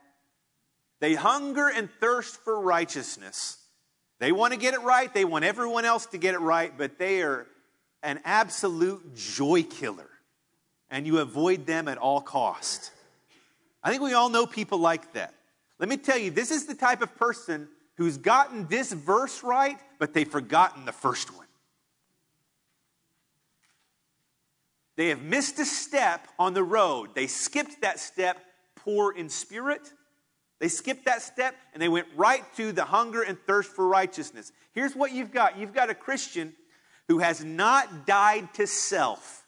They 1.00 1.14
hunger 1.14 1.66
and 1.66 1.90
thirst 1.98 2.36
for 2.36 2.60
righteousness. 2.60 3.58
They 4.20 4.30
want 4.30 4.52
to 4.52 4.60
get 4.60 4.74
it 4.74 4.82
right. 4.82 5.12
They 5.12 5.24
want 5.24 5.44
everyone 5.44 5.84
else 5.84 6.06
to 6.06 6.18
get 6.18 6.34
it 6.34 6.40
right, 6.40 6.72
but 6.78 7.00
they 7.00 7.22
are 7.22 7.48
an 8.02 8.20
absolute 8.24 9.14
joy 9.14 9.62
killer. 9.62 10.08
And 10.90 11.06
you 11.06 11.18
avoid 11.18 11.66
them 11.66 11.88
at 11.88 11.98
all 11.98 12.20
cost. 12.20 12.92
I 13.82 13.90
think 13.90 14.02
we 14.02 14.12
all 14.12 14.28
know 14.28 14.46
people 14.46 14.78
like 14.78 15.14
that. 15.14 15.34
Let 15.78 15.88
me 15.88 15.96
tell 15.96 16.18
you, 16.18 16.30
this 16.30 16.50
is 16.50 16.66
the 16.66 16.74
type 16.74 17.02
of 17.02 17.14
person 17.16 17.68
who's 17.96 18.16
gotten 18.16 18.66
this 18.68 18.92
verse 18.92 19.42
right, 19.42 19.78
but 19.98 20.14
they've 20.14 20.28
forgotten 20.28 20.84
the 20.84 20.92
first 20.92 21.34
one. 21.34 21.46
They 24.96 25.08
have 25.08 25.22
missed 25.22 25.58
a 25.58 25.64
step 25.64 26.26
on 26.38 26.54
the 26.54 26.62
road. 26.62 27.14
They 27.14 27.26
skipped 27.26 27.82
that 27.82 28.00
step, 28.00 28.38
poor 28.76 29.12
in 29.12 29.28
spirit. 29.28 29.92
They 30.58 30.68
skipped 30.68 31.04
that 31.04 31.20
step 31.20 31.54
and 31.74 31.82
they 31.82 31.88
went 31.88 32.06
right 32.16 32.42
to 32.56 32.72
the 32.72 32.84
hunger 32.84 33.22
and 33.22 33.38
thirst 33.46 33.70
for 33.70 33.86
righteousness. 33.86 34.52
Here's 34.72 34.96
what 34.96 35.12
you've 35.12 35.32
got 35.32 35.58
you've 35.58 35.74
got 35.74 35.90
a 35.90 35.94
Christian 35.94 36.54
who 37.08 37.18
has 37.18 37.44
not 37.44 38.06
died 38.06 38.52
to 38.54 38.66
self, 38.66 39.44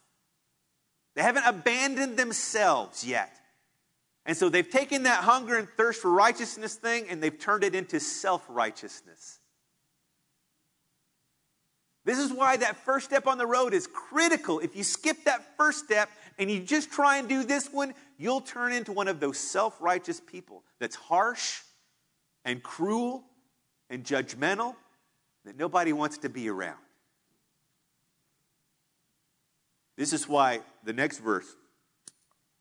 they 1.17 1.23
haven't 1.23 1.47
abandoned 1.47 2.17
themselves 2.17 3.05
yet. 3.05 3.35
And 4.25 4.37
so 4.37 4.49
they've 4.49 4.69
taken 4.69 5.05
that 5.05 5.25
hunger 5.25 5.57
and 5.57 5.67
thirst 5.77 6.03
for 6.03 6.11
righteousness 6.11 6.75
thing 6.75 7.07
and 7.09 7.23
they've 7.23 7.39
turned 7.39 7.65
it 7.65 7.75
into 7.75 7.99
self 7.99 8.45
righteousness. 8.49 9.41
This 12.05 12.19
is 12.19 12.33
why 12.33 12.57
that 12.57 12.77
first 12.77 13.07
step 13.07 13.27
on 13.27 13.37
the 13.37 13.47
road 13.47 13.75
is 13.75 13.87
critical. 13.87 14.61
If 14.61 14.77
you 14.77 14.83
skip 14.83 15.25
that 15.25 15.57
first 15.57 15.85
step 15.85 16.09
and 16.39 16.51
you 16.51 16.61
just 16.61 16.91
try 16.91 17.19
and 17.19 17.29
do 17.29 17.43
this 17.43 17.71
one, 17.73 17.93
you'll 18.17 18.41
turn 18.41 18.73
into 18.73 18.93
one 18.93 19.09
of 19.09 19.19
those 19.21 19.39
self 19.39 19.81
righteous 19.81 20.21
people 20.21 20.63
that's 20.79 20.97
harsh 20.97 21.61
and 22.45 22.63
cruel 22.63 23.25
and 23.91 24.05
judgmental 24.05 24.75
that 25.45 25.59
nobody 25.59 25.93
wants 25.93 26.19
to 26.19 26.29
be 26.29 26.49
around. 26.49 26.79
This 29.99 30.13
is 30.13 30.29
why 30.29 30.61
the 30.85 30.93
next 30.93 31.19
verse 31.19 31.57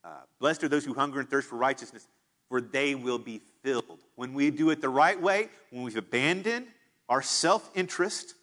uh, 0.04 0.08
blessed 0.40 0.64
are 0.64 0.68
those 0.68 0.84
who 0.84 0.92
hunger 0.92 1.20
and 1.20 1.30
thirst 1.30 1.48
for 1.48 1.56
righteousness, 1.56 2.06
for 2.48 2.60
they 2.60 2.96
will 2.96 3.18
be 3.18 3.40
filled. 3.62 4.00
When 4.16 4.34
we 4.34 4.50
do 4.50 4.70
it 4.70 4.80
the 4.80 4.88
right 4.88 5.20
way, 5.20 5.48
when 5.70 5.84
we've 5.84 5.96
abandoned 5.96 6.66
our 7.08 7.22
self 7.22 7.70
interest, 7.76 8.34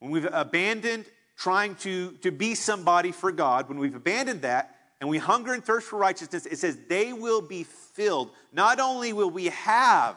when 0.00 0.10
we've 0.10 0.28
abandoned 0.32 1.04
trying 1.36 1.76
to, 1.76 2.10
to 2.22 2.32
be 2.32 2.56
somebody 2.56 3.12
for 3.12 3.30
God, 3.30 3.68
when 3.68 3.78
we've 3.78 3.94
abandoned 3.94 4.42
that 4.42 4.74
and 5.00 5.08
we 5.08 5.18
hunger 5.18 5.52
and 5.52 5.64
thirst 5.64 5.86
for 5.86 5.98
righteousness, 5.98 6.46
it 6.46 6.58
says 6.58 6.76
they 6.88 7.12
will 7.12 7.40
be 7.40 7.62
filled. 7.62 8.30
Not 8.52 8.80
only 8.80 9.12
will 9.12 9.30
we 9.30 9.46
have 9.46 10.16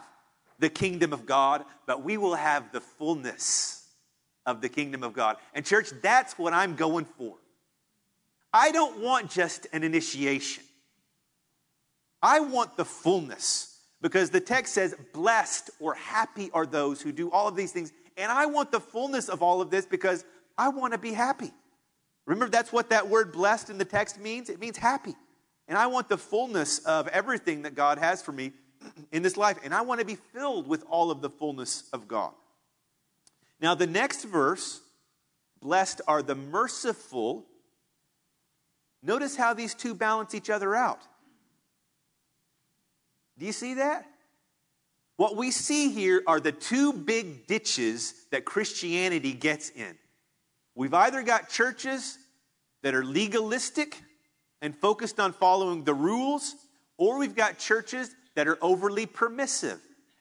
the 0.58 0.70
kingdom 0.70 1.14
of 1.14 1.28
God, 1.28 1.64
but 1.86 2.04
we 2.04 2.18
will 2.18 2.36
have 2.36 2.72
the 2.72 2.82
fullness 2.82 3.88
of 4.46 4.60
the 4.60 4.70
kingdom 4.70 5.04
of 5.04 5.14
God. 5.14 5.38
And, 5.54 5.64
church, 5.66 5.90
that's 6.02 6.38
what 6.38 6.52
I'm 6.52 6.76
going 6.76 7.06
for. 7.18 7.36
I 8.54 8.72
don't 8.72 9.00
want 9.00 9.32
just 9.32 9.66
an 9.74 9.84
initiation. 9.84 10.64
I 12.22 12.40
want 12.40 12.78
the 12.78 12.86
fullness 12.86 13.80
because 14.02 14.30
the 14.30 14.40
text 14.40 14.74
says, 14.74 14.96
blessed 15.14 15.72
or 15.80 15.96
happy 15.96 16.52
are 16.54 16.66
those 16.66 17.02
who 17.02 17.12
do 17.12 17.32
all 17.32 17.48
of 17.48 17.56
these 17.56 17.72
things. 17.72 17.92
And 18.16 18.32
I 18.32 18.46
want 18.46 18.72
the 18.72 18.80
fullness 18.80 19.28
of 19.28 19.42
all 19.42 19.60
of 19.60 19.72
this 19.72 19.86
because 19.86 20.24
I 20.58 20.70
want 20.70 20.94
to 20.94 21.00
be 21.00 21.14
happy. 21.14 21.52
Remember, 22.26 22.50
that's 22.50 22.72
what 22.72 22.92
that 22.92 23.10
word 23.10 23.32
blessed 23.34 23.70
in 23.70 23.78
the 23.78 23.86
text 23.86 24.20
means? 24.20 24.50
It 24.50 24.60
means 24.60 24.78
happy. 24.78 25.16
And 25.68 25.78
I 25.78 25.88
want 25.88 26.10
the 26.10 26.18
fullness 26.18 26.80
of 26.80 27.08
everything 27.08 27.64
that 27.64 27.76
God 27.76 27.98
has 27.98 28.22
for 28.22 28.32
me 28.32 28.52
in 29.12 29.24
this 29.24 29.36
life. 29.36 29.58
And 29.64 29.74
I 29.74 29.82
want 29.82 30.00
to 30.00 30.06
be 30.06 30.16
filled 30.16 30.68
with 30.68 30.84
all 30.90 31.10
of 31.10 31.22
the 31.22 31.30
fullness 31.30 31.90
of 31.92 32.08
God. 32.08 32.34
Now, 33.60 33.76
the 33.76 33.88
next 33.88 34.26
verse, 34.26 34.82
blessed 35.62 36.02
are 36.08 36.22
the 36.22 36.36
merciful 36.36 37.46
Notice 39.04 39.36
how 39.36 39.54
these 39.54 39.76
two 39.76 39.94
balance 39.94 40.34
each 40.34 40.50
other 40.50 40.74
out. 40.74 41.02
Do 43.38 43.46
you 43.46 43.52
see 43.52 43.76
that? 43.76 44.06
What 45.18 45.36
we 45.36 45.52
see 45.52 45.92
here 45.92 46.24
are 46.26 46.40
the 46.40 46.52
two 46.52 46.94
big 46.94 47.46
ditches 47.46 48.14
that 48.32 48.46
Christianity 48.46 49.34
gets 49.34 49.70
in. 49.70 49.96
We've 50.76 50.94
either 50.94 51.22
got 51.22 51.50
churches 51.50 52.18
that 52.82 52.96
are 52.96 53.04
legalistic 53.04 54.02
and 54.62 54.76
focused 54.76 55.20
on 55.20 55.34
following 55.34 55.84
the 55.84 55.94
rules, 55.94 56.56
or 56.98 57.18
we've 57.18 57.36
got 57.36 57.60
churches 57.60 58.16
that 58.36 58.48
are 58.48 58.58
overly 58.62 59.06
permissive 59.06 59.80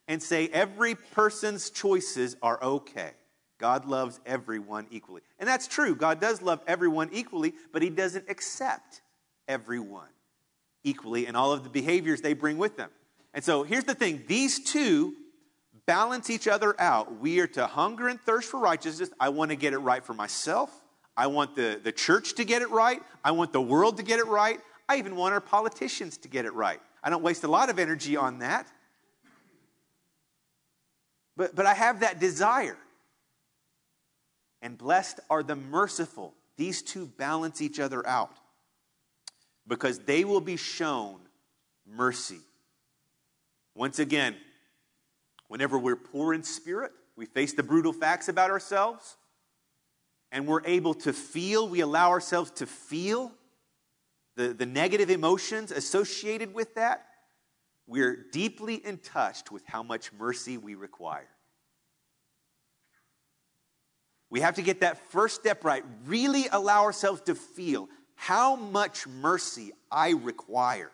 and 0.09 0.23
say 0.23 0.49
every 0.49 0.95
person's 0.95 1.71
choices 1.71 2.37
are 2.43 2.63
okay. 2.63 3.13
God 3.63 3.85
loves 3.85 4.19
everyone 4.27 4.89
equally. 4.91 5.23
And 5.39 5.49
that's 5.49 5.69
true. 5.69 5.95
God 5.95 6.21
does 6.21 6.43
love 6.43 6.61
everyone 6.67 7.11
equally, 7.13 7.55
but 7.73 7.81
He 7.81 7.91
doesn't 7.91 8.29
accept 8.29 9.03
everyone 9.47 10.09
equally 10.83 11.29
and 11.29 11.37
all 11.37 11.53
of 11.53 11.63
the 11.63 11.71
behaviors 11.71 12.23
they 12.23 12.33
bring 12.33 12.59
with 12.59 12.77
them. 12.77 12.91
And 13.33 13.45
so 13.45 13.63
here's 13.63 13.85
the 13.85 13.95
thing 13.95 14.25
these 14.27 14.59
two 14.65 15.15
balance 15.87 16.29
each 16.29 16.49
other 16.49 16.75
out. 16.81 17.21
We 17.21 17.39
are 17.39 17.47
to 17.47 17.69
hunger 17.69 18.09
and 18.09 18.21
thirst 18.21 18.51
for 18.51 18.59
righteousness. 18.59 19.11
I 19.21 19.29
want 19.29 19.53
to 19.53 19.57
get 19.57 19.75
it 19.75 19.79
right 19.79 20.05
for 20.05 20.13
myself. 20.13 20.69
I 21.17 21.29
want 21.29 21.55
the, 21.55 21.81
the 21.81 21.93
church 21.93 22.35
to 22.35 22.45
get 22.45 22.63
it 22.63 22.71
right. 22.71 23.01
I 23.23 23.31
want 23.31 23.53
the 23.53 23.63
world 23.63 23.99
to 23.99 24.03
get 24.03 24.19
it 24.19 24.27
right. 24.27 24.59
I 24.89 24.97
even 24.97 25.15
want 25.15 25.35
our 25.35 25.41
politicians 25.41 26.17
to 26.17 26.29
get 26.29 26.47
it 26.47 26.53
right. 26.55 26.81
I 27.01 27.11
don't 27.11 27.23
waste 27.23 27.45
a 27.45 27.49
lot 27.49 27.71
of 27.71 27.79
energy 27.79 28.17
on 28.17 28.41
that. 28.41 28.67
But, 31.37 31.55
but 31.55 31.65
I 31.65 31.75
have 31.75 32.01
that 32.01 32.19
desire 32.19 32.77
and 34.63 34.79
blessed 34.79 35.21
are 35.29 35.43
the 35.43 35.57
merciful. 35.57 36.35
These 36.57 36.81
two 36.83 37.07
balance 37.07 37.61
each 37.61 37.79
other 37.81 38.07
out 38.07 38.39
because 39.67 39.99
they 39.99 40.25
will 40.25 40.41
be 40.41 40.57
shown 40.57 41.21
mercy. 41.87 42.39
Once 43.75 43.99
again, 43.99 44.37
whenever 45.49 45.79
we're 45.79 45.97
poor 45.97 46.33
in 46.33 46.43
spirit, 46.43 46.93
we 47.17 47.27
face 47.27 47.53
the 47.53 47.63
brutal 47.63 47.93
facts 47.93 48.29
about 48.29 48.51
ourselves, 48.51 49.17
and 50.31 50.47
we're 50.47 50.65
able 50.65 50.95
to 50.95 51.13
feel, 51.13 51.69
we 51.69 51.81
allow 51.81 52.11
ourselves 52.11 52.51
to 52.53 52.67
feel 52.67 53.33
the, 54.37 54.49
the 54.55 54.67
negative 54.67 55.11
emotions 55.11 55.71
associated 55.71 56.55
with 56.55 56.75
that. 56.77 57.07
we're 57.87 58.27
deeply 58.33 58.77
in 58.77 58.97
touch 58.99 59.51
with 59.51 59.65
how 59.67 59.83
much 59.83 60.13
mercy 60.13 60.57
we 60.57 60.75
require. 60.75 61.29
We 64.33 64.41
have 64.41 64.55
to 64.55 64.63
get 64.63 64.81
that 64.81 64.97
first 65.11 65.39
step 65.39 65.63
right, 65.63 65.85
really 66.07 66.47
allow 66.51 66.85
ourselves 66.85 67.21
to 67.27 67.35
feel 67.35 67.91
how 68.15 68.57
much 68.57 69.07
mercy 69.07 69.73
I 69.91 70.13
require. 70.13 70.91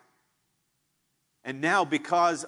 And 1.45 1.61
now, 1.61 1.85
because 1.85 2.45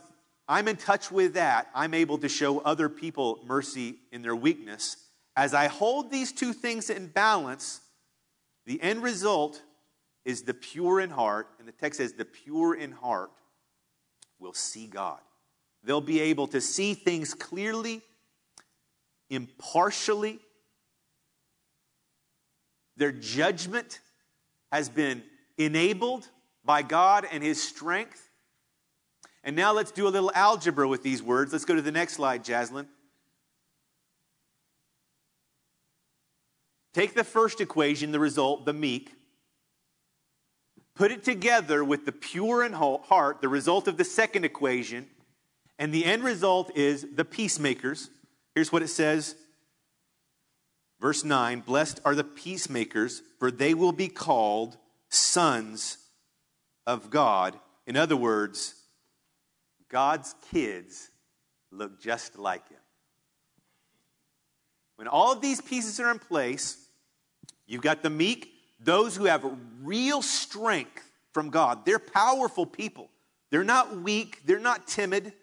I'm 0.49 0.67
in 0.67 0.75
touch 0.75 1.09
with 1.09 1.35
that, 1.35 1.69
I'm 1.73 1.93
able 1.93 2.17
to 2.17 2.27
show 2.27 2.59
other 2.59 2.89
people 2.89 3.39
mercy 3.45 3.99
in 4.11 4.21
their 4.21 4.35
weakness. 4.35 4.97
As 5.37 5.53
I 5.53 5.67
hold 5.67 6.11
these 6.11 6.33
two 6.33 6.51
things 6.51 6.89
in 6.89 7.07
balance, 7.07 7.79
the 8.65 8.81
end 8.81 9.01
result 9.01 9.61
is 10.25 10.41
the 10.41 10.53
pure 10.53 10.99
in 10.99 11.09
heart, 11.09 11.47
and 11.57 11.65
the 11.65 11.71
text 11.71 11.99
says, 11.99 12.11
the 12.11 12.25
pure 12.25 12.75
in 12.75 12.91
heart 12.91 13.31
will 14.39 14.53
see 14.53 14.87
God. 14.87 15.19
They'll 15.85 16.01
be 16.01 16.19
able 16.19 16.47
to 16.47 16.59
see 16.59 16.95
things 16.95 17.33
clearly, 17.33 18.01
impartially. 19.29 20.41
Their 23.01 23.11
judgment 23.11 23.99
has 24.71 24.87
been 24.87 25.23
enabled 25.57 26.29
by 26.63 26.83
God 26.83 27.25
and 27.31 27.43
His 27.43 27.59
strength. 27.59 28.29
And 29.43 29.55
now 29.55 29.73
let's 29.73 29.89
do 29.89 30.07
a 30.07 30.09
little 30.09 30.31
algebra 30.35 30.87
with 30.87 31.01
these 31.01 31.23
words. 31.23 31.51
Let's 31.51 31.65
go 31.65 31.73
to 31.73 31.81
the 31.81 31.91
next 31.91 32.13
slide, 32.13 32.45
Jaslyn. 32.45 32.85
Take 36.93 37.15
the 37.15 37.23
first 37.23 37.59
equation, 37.59 38.11
the 38.11 38.19
result, 38.19 38.65
the 38.65 38.73
meek, 38.73 39.11
put 40.93 41.11
it 41.11 41.23
together 41.23 41.83
with 41.83 42.05
the 42.05 42.11
pure 42.11 42.63
in 42.63 42.73
heart, 42.73 43.41
the 43.41 43.49
result 43.49 43.87
of 43.87 43.97
the 43.97 44.03
second 44.03 44.45
equation, 44.45 45.07
and 45.79 45.91
the 45.91 46.05
end 46.05 46.23
result 46.23 46.77
is 46.77 47.07
the 47.15 47.25
peacemakers. 47.25 48.11
Here's 48.53 48.71
what 48.71 48.83
it 48.83 48.89
says 48.89 49.37
Verse 51.01 51.25
9 51.25 51.61
Blessed 51.61 51.99
are 52.05 52.15
the 52.15 52.23
peacemakers, 52.23 53.23
for 53.39 53.51
they 53.51 53.73
will 53.73 53.91
be 53.91 54.07
called 54.07 54.77
sons 55.09 55.97
of 56.85 57.09
God. 57.09 57.59
In 57.87 57.97
other 57.97 58.15
words, 58.15 58.75
God's 59.89 60.35
kids 60.51 61.09
look 61.71 61.99
just 61.99 62.37
like 62.37 62.69
him. 62.69 62.77
When 64.95 65.07
all 65.07 65.31
of 65.31 65.41
these 65.41 65.59
pieces 65.59 65.99
are 65.99 66.11
in 66.11 66.19
place, 66.19 66.77
you've 67.65 67.81
got 67.81 68.03
the 68.03 68.09
meek, 68.11 68.51
those 68.79 69.15
who 69.15 69.25
have 69.25 69.43
real 69.81 70.21
strength 70.21 71.11
from 71.33 71.49
God. 71.49 71.85
They're 71.85 71.99
powerful 71.99 72.67
people. 72.67 73.09
They're 73.49 73.63
not 73.63 73.97
weak, 73.97 74.41
they're 74.45 74.59
not 74.59 74.87
timid. 74.87 75.33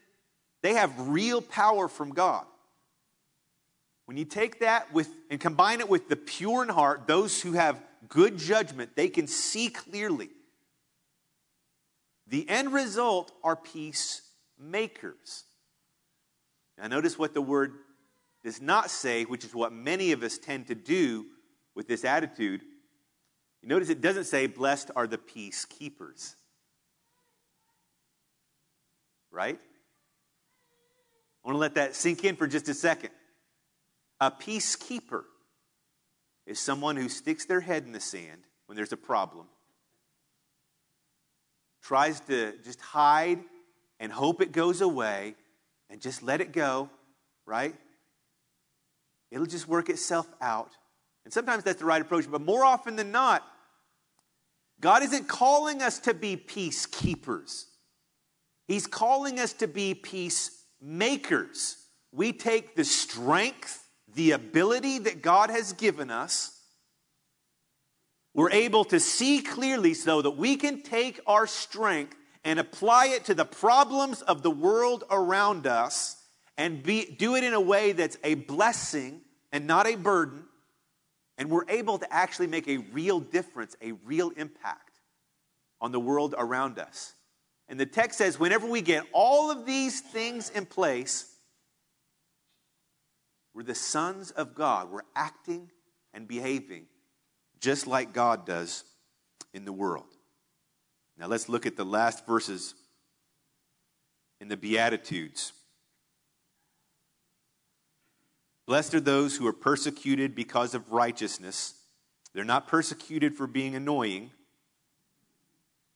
They 0.62 0.74
have 0.74 1.08
real 1.08 1.42
power 1.42 1.88
from 1.88 2.10
God. 2.10 2.44
When 4.08 4.16
you 4.16 4.24
take 4.24 4.60
that 4.60 4.90
with 4.90 5.10
and 5.28 5.38
combine 5.38 5.80
it 5.80 5.88
with 5.90 6.08
the 6.08 6.16
pure 6.16 6.62
in 6.62 6.70
heart, 6.70 7.06
those 7.06 7.42
who 7.42 7.52
have 7.52 7.78
good 8.08 8.38
judgment, 8.38 8.96
they 8.96 9.10
can 9.10 9.26
see 9.26 9.68
clearly. 9.68 10.30
The 12.26 12.48
end 12.48 12.72
result 12.72 13.32
are 13.44 13.54
peacemakers. 13.54 15.44
Now, 16.78 16.86
notice 16.86 17.18
what 17.18 17.34
the 17.34 17.42
word 17.42 17.74
does 18.42 18.62
not 18.62 18.88
say, 18.90 19.24
which 19.24 19.44
is 19.44 19.54
what 19.54 19.74
many 19.74 20.12
of 20.12 20.22
us 20.22 20.38
tend 20.38 20.68
to 20.68 20.74
do 20.74 21.26
with 21.74 21.86
this 21.86 22.02
attitude. 22.02 22.62
You 23.60 23.68
notice 23.68 23.90
it 23.90 24.00
doesn't 24.00 24.24
say, 24.24 24.46
Blessed 24.46 24.90
are 24.96 25.06
the 25.06 25.18
peacekeepers. 25.18 26.34
Right? 29.30 29.60
I 31.44 31.46
want 31.46 31.56
to 31.56 31.60
let 31.60 31.74
that 31.74 31.94
sink 31.94 32.24
in 32.24 32.36
for 32.36 32.46
just 32.46 32.70
a 32.70 32.74
second. 32.74 33.10
A 34.20 34.30
peacekeeper 34.30 35.22
is 36.46 36.58
someone 36.58 36.96
who 36.96 37.08
sticks 37.08 37.44
their 37.44 37.60
head 37.60 37.84
in 37.84 37.92
the 37.92 38.00
sand 38.00 38.42
when 38.66 38.76
there's 38.76 38.92
a 38.92 38.96
problem, 38.96 39.46
tries 41.82 42.20
to 42.20 42.54
just 42.64 42.80
hide 42.80 43.40
and 44.00 44.12
hope 44.12 44.42
it 44.42 44.52
goes 44.52 44.80
away 44.80 45.34
and 45.88 46.00
just 46.00 46.22
let 46.22 46.40
it 46.40 46.52
go, 46.52 46.90
right? 47.46 47.74
It'll 49.30 49.46
just 49.46 49.68
work 49.68 49.88
itself 49.88 50.26
out. 50.40 50.72
And 51.24 51.32
sometimes 51.32 51.64
that's 51.64 51.78
the 51.78 51.84
right 51.84 52.02
approach, 52.02 52.30
but 52.30 52.40
more 52.40 52.64
often 52.64 52.96
than 52.96 53.12
not, 53.12 53.42
God 54.80 55.02
isn't 55.02 55.28
calling 55.28 55.82
us 55.82 55.98
to 56.00 56.14
be 56.14 56.36
peacekeepers. 56.36 57.64
He's 58.66 58.86
calling 58.86 59.40
us 59.40 59.52
to 59.54 59.66
be 59.66 59.94
peacemakers. 59.94 61.76
We 62.12 62.32
take 62.32 62.76
the 62.76 62.84
strength 62.84 63.87
the 64.18 64.32
ability 64.32 64.98
that 64.98 65.22
God 65.22 65.48
has 65.48 65.72
given 65.74 66.10
us, 66.10 66.60
we're 68.34 68.50
able 68.50 68.84
to 68.86 68.98
see 68.98 69.40
clearly 69.42 69.94
so 69.94 70.20
that 70.22 70.32
we 70.32 70.56
can 70.56 70.82
take 70.82 71.20
our 71.24 71.46
strength 71.46 72.16
and 72.42 72.58
apply 72.58 73.06
it 73.06 73.26
to 73.26 73.34
the 73.34 73.44
problems 73.44 74.20
of 74.22 74.42
the 74.42 74.50
world 74.50 75.04
around 75.08 75.68
us 75.68 76.16
and 76.56 76.82
be, 76.82 77.04
do 77.04 77.36
it 77.36 77.44
in 77.44 77.54
a 77.54 77.60
way 77.60 77.92
that's 77.92 78.18
a 78.24 78.34
blessing 78.34 79.20
and 79.52 79.68
not 79.68 79.86
a 79.86 79.94
burden. 79.94 80.42
And 81.36 81.48
we're 81.48 81.68
able 81.68 81.98
to 81.98 82.12
actually 82.12 82.48
make 82.48 82.66
a 82.66 82.78
real 82.78 83.20
difference, 83.20 83.76
a 83.80 83.92
real 84.04 84.30
impact 84.30 84.98
on 85.80 85.92
the 85.92 86.00
world 86.00 86.34
around 86.36 86.80
us. 86.80 87.14
And 87.68 87.78
the 87.78 87.86
text 87.86 88.18
says, 88.18 88.36
whenever 88.36 88.66
we 88.66 88.80
get 88.80 89.04
all 89.12 89.52
of 89.52 89.64
these 89.64 90.00
things 90.00 90.50
in 90.50 90.66
place, 90.66 91.32
we're 93.58 93.64
the 93.64 93.74
sons 93.74 94.30
of 94.30 94.54
God. 94.54 94.88
We're 94.88 95.00
acting 95.16 95.72
and 96.14 96.28
behaving 96.28 96.86
just 97.58 97.88
like 97.88 98.12
God 98.12 98.46
does 98.46 98.84
in 99.52 99.64
the 99.64 99.72
world. 99.72 100.06
Now 101.18 101.26
let's 101.26 101.48
look 101.48 101.66
at 101.66 101.76
the 101.76 101.84
last 101.84 102.24
verses 102.24 102.76
in 104.40 104.46
the 104.46 104.56
Beatitudes. 104.56 105.54
Blessed 108.64 108.94
are 108.94 109.00
those 109.00 109.36
who 109.36 109.44
are 109.48 109.52
persecuted 109.52 110.36
because 110.36 110.72
of 110.72 110.92
righteousness. 110.92 111.74
They're 112.34 112.44
not 112.44 112.68
persecuted 112.68 113.36
for 113.36 113.48
being 113.48 113.74
annoying, 113.74 114.30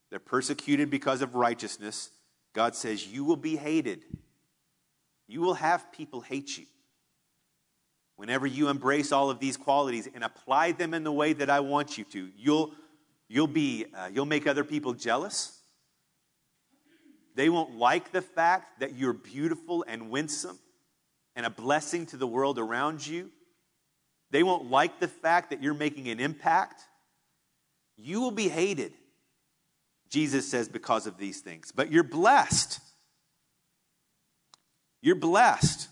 they're 0.09 0.19
persecuted 0.19 0.89
because 0.89 1.21
of 1.21 1.35
righteousness. 1.35 2.09
God 2.51 2.75
says, 2.75 3.07
You 3.07 3.23
will 3.23 3.37
be 3.37 3.55
hated. 3.55 4.03
You 5.29 5.39
will 5.39 5.53
have 5.53 5.93
people 5.93 6.19
hate 6.19 6.57
you. 6.57 6.65
Whenever 8.15 8.45
you 8.45 8.69
embrace 8.69 9.11
all 9.11 9.29
of 9.29 9.39
these 9.39 9.57
qualities 9.57 10.07
and 10.13 10.23
apply 10.23 10.71
them 10.71 10.93
in 10.93 11.03
the 11.03 11.11
way 11.11 11.33
that 11.33 11.49
I 11.49 11.59
want 11.61 11.97
you 11.97 12.03
to, 12.05 12.29
you'll, 12.37 12.71
you'll, 13.27 13.47
be, 13.47 13.85
uh, 13.95 14.09
you'll 14.13 14.25
make 14.25 14.45
other 14.45 14.63
people 14.63 14.93
jealous. 14.93 15.59
They 17.35 17.49
won't 17.49 17.75
like 17.77 18.11
the 18.11 18.21
fact 18.21 18.79
that 18.79 18.95
you're 18.95 19.13
beautiful 19.13 19.83
and 19.87 20.11
winsome 20.11 20.59
and 21.35 21.45
a 21.45 21.49
blessing 21.49 22.05
to 22.07 22.17
the 22.17 22.27
world 22.27 22.59
around 22.59 23.05
you. 23.05 23.31
They 24.29 24.43
won't 24.43 24.69
like 24.69 24.99
the 24.99 25.07
fact 25.07 25.49
that 25.49 25.61
you're 25.61 25.73
making 25.73 26.09
an 26.09 26.19
impact. 26.19 26.81
You 27.97 28.21
will 28.21 28.31
be 28.31 28.49
hated, 28.49 28.93
Jesus 30.09 30.49
says, 30.49 30.69
because 30.69 31.07
of 31.07 31.17
these 31.17 31.41
things. 31.41 31.71
But 31.71 31.91
you're 31.91 32.03
blessed. 32.03 32.79
You're 35.01 35.15
blessed. 35.15 35.89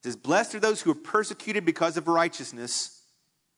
It 0.00 0.04
says, 0.04 0.16
Blessed 0.16 0.56
are 0.56 0.60
those 0.60 0.80
who 0.80 0.90
are 0.90 0.96
persecuted 0.96 1.64
because 1.64 1.96
of 1.96 2.08
righteousness, 2.08 3.02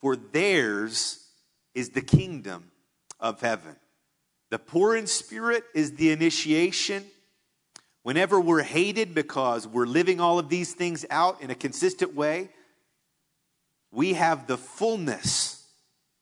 for 0.01 0.17
theirs 0.17 1.27
is 1.75 1.91
the 1.91 2.01
kingdom 2.01 2.71
of 3.19 3.41
heaven. 3.41 3.77
The 4.51 4.59
poor 4.59 4.97
in 4.97 5.07
spirit 5.07 5.65
is 5.75 5.93
the 5.93 6.11
initiation. 6.11 7.05
Whenever 8.03 8.41
we're 8.41 8.63
hated 8.63 9.15
because 9.15 9.67
we're 9.67 9.87
living 9.87 10.21
all 10.21 10.39
of 10.39 10.49
these 10.49 10.73
things 10.73 11.05
out 11.11 11.41
in 11.43 11.51
a 11.51 11.55
consistent 11.55 12.15
way, 12.15 12.49
we 13.93 14.15
have 14.15 14.47
the 14.47 14.57
fullness 14.57 15.67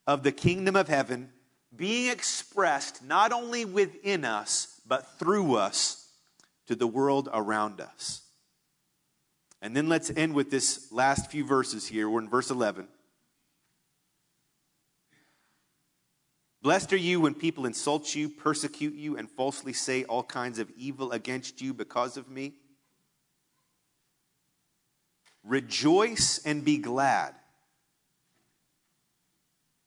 of 0.06 0.22
the 0.22 0.32
kingdom 0.32 0.74
of 0.74 0.88
heaven 0.88 1.30
being 1.74 2.10
expressed 2.10 3.04
not 3.04 3.30
only 3.32 3.64
within 3.64 4.24
us, 4.24 4.80
but 4.86 5.18
through 5.18 5.54
us 5.54 6.08
to 6.66 6.74
the 6.74 6.86
world 6.86 7.28
around 7.32 7.80
us. 7.80 8.22
And 9.60 9.76
then 9.76 9.88
let's 9.88 10.10
end 10.10 10.34
with 10.34 10.50
this 10.50 10.92
last 10.92 11.30
few 11.30 11.44
verses 11.44 11.86
here. 11.86 12.08
We're 12.08 12.20
in 12.20 12.28
verse 12.28 12.50
11. 12.50 12.86
Blessed 16.62 16.92
are 16.92 16.96
you 16.96 17.20
when 17.20 17.34
people 17.34 17.66
insult 17.66 18.14
you, 18.14 18.28
persecute 18.28 18.94
you, 18.94 19.16
and 19.16 19.30
falsely 19.30 19.72
say 19.72 20.04
all 20.04 20.22
kinds 20.22 20.58
of 20.58 20.70
evil 20.76 21.12
against 21.12 21.60
you 21.60 21.72
because 21.72 22.16
of 22.16 22.28
me. 22.28 22.54
Rejoice 25.44 26.40
and 26.44 26.64
be 26.64 26.78
glad. 26.78 27.34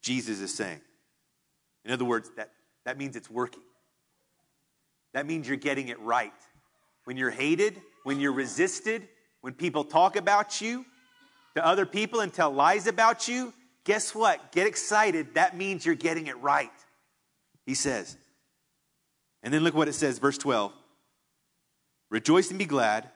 Jesus 0.01 0.39
is 0.39 0.53
saying. 0.55 0.81
In 1.85 1.91
other 1.91 2.05
words, 2.05 2.31
that, 2.37 2.51
that 2.85 2.97
means 2.97 3.15
it's 3.15 3.29
working. 3.29 3.63
that 5.13 5.25
means 5.25 5.47
you're 5.47 5.57
getting 5.57 5.89
it 5.89 5.99
right. 5.99 6.33
When 7.03 7.17
you're 7.17 7.31
hated, 7.31 7.81
when 8.03 8.19
you're 8.19 8.31
resisted, 8.31 9.07
when 9.41 9.53
people 9.53 9.83
talk 9.83 10.15
about 10.15 10.61
you 10.61 10.85
to 11.55 11.65
other 11.65 11.85
people 11.85 12.21
and 12.21 12.33
tell 12.33 12.51
lies 12.51 12.87
about 12.87 13.27
you, 13.27 13.53
guess 13.83 14.15
what? 14.15 14.51
Get 14.51 14.67
excited. 14.67 15.35
That 15.35 15.57
means 15.57 15.85
you're 15.85 15.95
getting 15.95 16.27
it 16.27 16.39
right. 16.39 16.71
He 17.65 17.73
says. 17.73 18.17
And 19.43 19.53
then 19.53 19.63
look 19.63 19.73
what 19.73 19.87
it 19.87 19.93
says, 19.93 20.19
verse 20.19 20.37
12. 20.37 20.71
Rejoice 22.09 22.49
and 22.49 22.59
be 22.59 22.65
glad. 22.65 23.09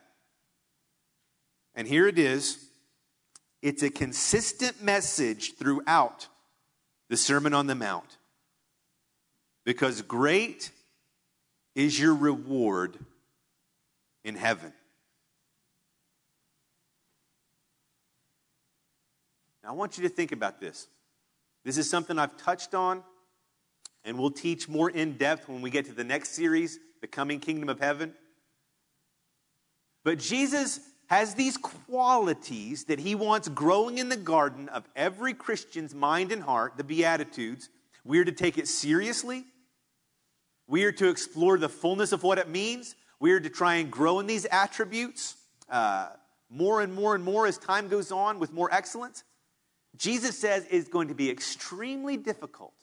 And 1.74 1.86
here 1.86 2.08
it 2.08 2.18
is. 2.18 2.64
It's 3.62 3.82
a 3.82 3.90
consistent 3.90 4.82
message 4.82 5.56
throughout 5.56 6.28
the 7.08 7.16
Sermon 7.16 7.54
on 7.54 7.66
the 7.66 7.74
Mount. 7.74 8.16
Because 9.64 10.02
great 10.02 10.70
is 11.74 11.98
your 11.98 12.14
reward 12.14 12.98
in 14.24 14.36
heaven. 14.36 14.72
Now, 19.66 19.72
I 19.72 19.74
want 19.74 19.98
you 19.98 20.04
to 20.04 20.08
think 20.08 20.30
about 20.30 20.60
this. 20.60 20.86
This 21.64 21.76
is 21.76 21.90
something 21.90 22.20
I've 22.20 22.36
touched 22.36 22.72
on, 22.72 23.02
and 24.04 24.16
we'll 24.16 24.30
teach 24.30 24.68
more 24.68 24.88
in 24.88 25.16
depth 25.16 25.48
when 25.48 25.60
we 25.60 25.70
get 25.70 25.86
to 25.86 25.92
the 25.92 26.04
next 26.04 26.30
series, 26.30 26.78
The 27.00 27.08
Coming 27.08 27.40
Kingdom 27.40 27.68
of 27.68 27.80
Heaven. 27.80 28.14
But 30.04 30.20
Jesus 30.20 30.78
has 31.08 31.34
these 31.34 31.56
qualities 31.56 32.84
that 32.84 33.00
he 33.00 33.16
wants 33.16 33.48
growing 33.48 33.98
in 33.98 34.08
the 34.08 34.16
garden 34.16 34.68
of 34.68 34.88
every 34.94 35.34
Christian's 35.34 35.96
mind 35.96 36.30
and 36.30 36.44
heart, 36.44 36.76
the 36.76 36.84
Beatitudes. 36.84 37.68
We 38.04 38.20
are 38.20 38.24
to 38.24 38.32
take 38.32 38.58
it 38.58 38.68
seriously. 38.68 39.46
We 40.68 40.84
are 40.84 40.92
to 40.92 41.08
explore 41.08 41.58
the 41.58 41.68
fullness 41.68 42.12
of 42.12 42.22
what 42.22 42.38
it 42.38 42.48
means. 42.48 42.94
We 43.18 43.32
are 43.32 43.40
to 43.40 43.50
try 43.50 43.76
and 43.76 43.90
grow 43.90 44.20
in 44.20 44.28
these 44.28 44.46
attributes 44.48 45.34
uh, 45.68 46.10
more 46.48 46.82
and 46.82 46.94
more 46.94 47.16
and 47.16 47.24
more 47.24 47.48
as 47.48 47.58
time 47.58 47.88
goes 47.88 48.12
on 48.12 48.38
with 48.38 48.52
more 48.52 48.72
excellence. 48.72 49.24
Jesus 49.96 50.38
says 50.38 50.66
it's 50.70 50.88
going 50.88 51.08
to 51.08 51.14
be 51.14 51.30
extremely 51.30 52.16
difficult. 52.16 52.74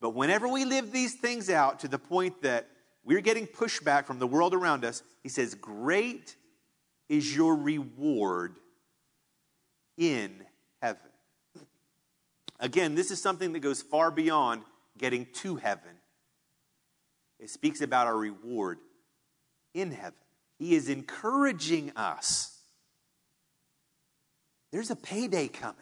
But 0.00 0.10
whenever 0.10 0.48
we 0.48 0.64
live 0.64 0.92
these 0.92 1.14
things 1.14 1.48
out 1.48 1.80
to 1.80 1.88
the 1.88 1.98
point 1.98 2.42
that 2.42 2.68
we're 3.04 3.20
getting 3.20 3.46
pushback 3.46 4.06
from 4.06 4.18
the 4.18 4.26
world 4.26 4.54
around 4.54 4.84
us, 4.84 5.02
he 5.22 5.28
says, 5.28 5.54
Great 5.54 6.36
is 7.08 7.34
your 7.34 7.56
reward 7.56 8.56
in 9.96 10.44
heaven. 10.82 11.00
Again, 12.60 12.94
this 12.94 13.10
is 13.10 13.20
something 13.20 13.52
that 13.52 13.60
goes 13.60 13.82
far 13.82 14.10
beyond 14.10 14.62
getting 14.98 15.26
to 15.34 15.56
heaven. 15.56 15.90
It 17.38 17.50
speaks 17.50 17.80
about 17.80 18.06
our 18.06 18.16
reward 18.16 18.78
in 19.74 19.90
heaven. 19.90 20.14
He 20.58 20.74
is 20.74 20.88
encouraging 20.88 21.92
us. 21.96 22.53
There's 24.74 24.90
a 24.90 24.96
payday 24.96 25.46
coming. 25.46 25.76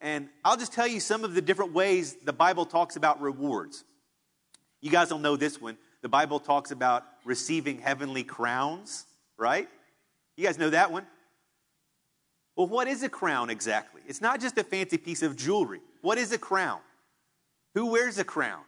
And 0.00 0.30
I'll 0.42 0.56
just 0.56 0.72
tell 0.72 0.86
you 0.86 1.00
some 1.00 1.22
of 1.22 1.34
the 1.34 1.42
different 1.42 1.74
ways 1.74 2.16
the 2.24 2.32
Bible 2.32 2.64
talks 2.64 2.96
about 2.96 3.20
rewards. 3.20 3.84
You 4.80 4.90
guys 4.90 5.10
don't 5.10 5.20
know 5.20 5.36
this 5.36 5.60
one. 5.60 5.76
The 6.00 6.08
Bible 6.08 6.40
talks 6.40 6.70
about 6.70 7.04
receiving 7.26 7.78
heavenly 7.78 8.24
crowns, 8.24 9.04
right? 9.36 9.68
You 10.38 10.46
guys 10.46 10.56
know 10.56 10.70
that 10.70 10.90
one? 10.90 11.04
Well, 12.56 12.66
what 12.66 12.88
is 12.88 13.02
a 13.02 13.10
crown 13.10 13.50
exactly? 13.50 14.00
It's 14.08 14.22
not 14.22 14.40
just 14.40 14.56
a 14.56 14.64
fancy 14.64 14.96
piece 14.96 15.22
of 15.22 15.36
jewelry. 15.36 15.82
What 16.00 16.16
is 16.16 16.32
a 16.32 16.38
crown? 16.38 16.80
Who 17.74 17.90
wears 17.90 18.16
a 18.16 18.24
crown? 18.24 18.62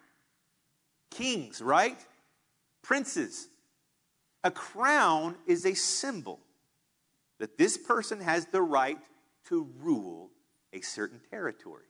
Kings, 1.10 1.62
right? 1.62 1.96
Princes. 2.82 3.48
A 4.44 4.50
crown 4.50 5.36
is 5.46 5.64
a 5.64 5.72
symbol 5.72 6.38
that 7.38 7.58
this 7.58 7.76
person 7.76 8.20
has 8.20 8.46
the 8.46 8.62
right 8.62 8.98
to 9.48 9.68
rule 9.80 10.30
a 10.72 10.80
certain 10.80 11.20
territory. 11.30 11.84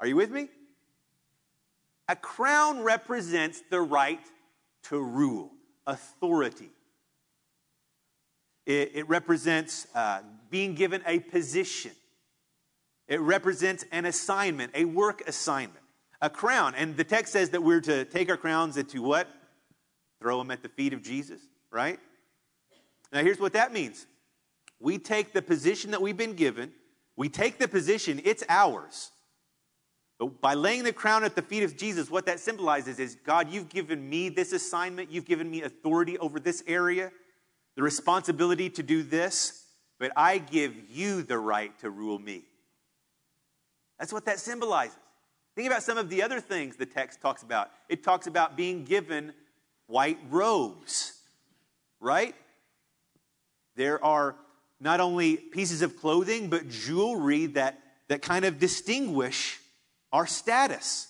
Are 0.00 0.06
you 0.06 0.16
with 0.16 0.30
me? 0.30 0.48
A 2.08 2.16
crown 2.16 2.82
represents 2.82 3.62
the 3.70 3.80
right 3.80 4.20
to 4.84 5.00
rule, 5.00 5.50
authority. 5.86 6.70
It, 8.66 8.92
it 8.94 9.08
represents 9.08 9.86
uh, 9.94 10.20
being 10.50 10.74
given 10.74 11.02
a 11.06 11.18
position. 11.20 11.92
It 13.06 13.20
represents 13.20 13.84
an 13.92 14.04
assignment, 14.04 14.72
a 14.74 14.84
work 14.84 15.22
assignment, 15.26 15.84
a 16.20 16.30
crown. 16.30 16.74
And 16.74 16.96
the 16.96 17.04
text 17.04 17.32
says 17.32 17.50
that 17.50 17.62
we're 17.62 17.80
to 17.82 18.04
take 18.04 18.30
our 18.30 18.36
crowns 18.36 18.76
and 18.76 18.88
to 18.90 19.02
what? 19.02 19.28
Throw 20.20 20.38
them 20.38 20.50
at 20.50 20.62
the 20.62 20.68
feet 20.68 20.92
of 20.92 21.02
Jesus, 21.02 21.40
right? 21.70 21.98
Now, 23.12 23.22
here's 23.22 23.40
what 23.40 23.54
that 23.54 23.72
means 23.72 24.06
we 24.80 24.98
take 24.98 25.32
the 25.32 25.42
position 25.42 25.90
that 25.90 26.02
we've 26.02 26.16
been 26.16 26.34
given 26.34 26.72
we 27.18 27.28
take 27.28 27.58
the 27.58 27.66
position, 27.66 28.20
it's 28.24 28.44
ours. 28.48 29.10
But 30.20 30.40
by 30.40 30.54
laying 30.54 30.84
the 30.84 30.92
crown 30.92 31.24
at 31.24 31.34
the 31.34 31.42
feet 31.42 31.64
of 31.64 31.76
Jesus, 31.76 32.08
what 32.08 32.26
that 32.26 32.38
symbolizes 32.38 33.00
is 33.00 33.16
God, 33.26 33.50
you've 33.50 33.68
given 33.68 34.08
me 34.08 34.28
this 34.28 34.52
assignment, 34.52 35.10
you've 35.10 35.24
given 35.24 35.50
me 35.50 35.62
authority 35.62 36.16
over 36.18 36.38
this 36.38 36.62
area, 36.68 37.10
the 37.74 37.82
responsibility 37.82 38.70
to 38.70 38.84
do 38.84 39.02
this, 39.02 39.64
but 39.98 40.12
I 40.14 40.38
give 40.38 40.74
you 40.88 41.24
the 41.24 41.38
right 41.38 41.76
to 41.80 41.90
rule 41.90 42.20
me. 42.20 42.44
That's 43.98 44.12
what 44.12 44.24
that 44.26 44.38
symbolizes. 44.38 44.96
Think 45.56 45.66
about 45.66 45.82
some 45.82 45.98
of 45.98 46.08
the 46.10 46.22
other 46.22 46.40
things 46.40 46.76
the 46.76 46.86
text 46.86 47.20
talks 47.20 47.42
about. 47.42 47.72
It 47.88 48.04
talks 48.04 48.28
about 48.28 48.56
being 48.56 48.84
given 48.84 49.32
white 49.88 50.18
robes, 50.30 51.14
right? 51.98 52.36
There 53.74 54.04
are 54.04 54.36
not 54.80 55.00
only 55.00 55.36
pieces 55.36 55.82
of 55.82 55.96
clothing, 55.96 56.48
but 56.48 56.68
jewelry 56.68 57.46
that, 57.46 57.80
that 58.08 58.22
kind 58.22 58.44
of 58.44 58.58
distinguish 58.58 59.58
our 60.12 60.26
status. 60.26 61.08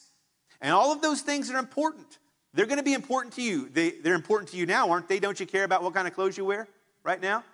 And 0.61 0.72
all 0.72 0.92
of 0.92 1.02
those 1.02 1.20
things 1.20 1.50
are 1.50 1.59
important. 1.59 2.18
They're 2.54 2.66
going 2.66 2.78
to 2.78 2.85
be 2.85 2.94
important 2.94 3.35
to 3.35 3.42
you. 3.42 3.68
They, 3.68 3.90
they're 3.90 4.14
important 4.14 4.50
to 4.50 4.57
you 4.57 4.66
now, 4.66 4.90
aren't 4.90 5.09
they? 5.09 5.20
Don't 5.20 5.38
you 5.38 5.46
care 5.46 5.64
about 5.64 5.83
what 5.83 5.94
kind 5.94 6.09
of 6.09 6.14
clothes 6.14 6.37
you 6.37 6.44
wear 6.44 6.66
right 7.04 7.20
now? 7.20 7.44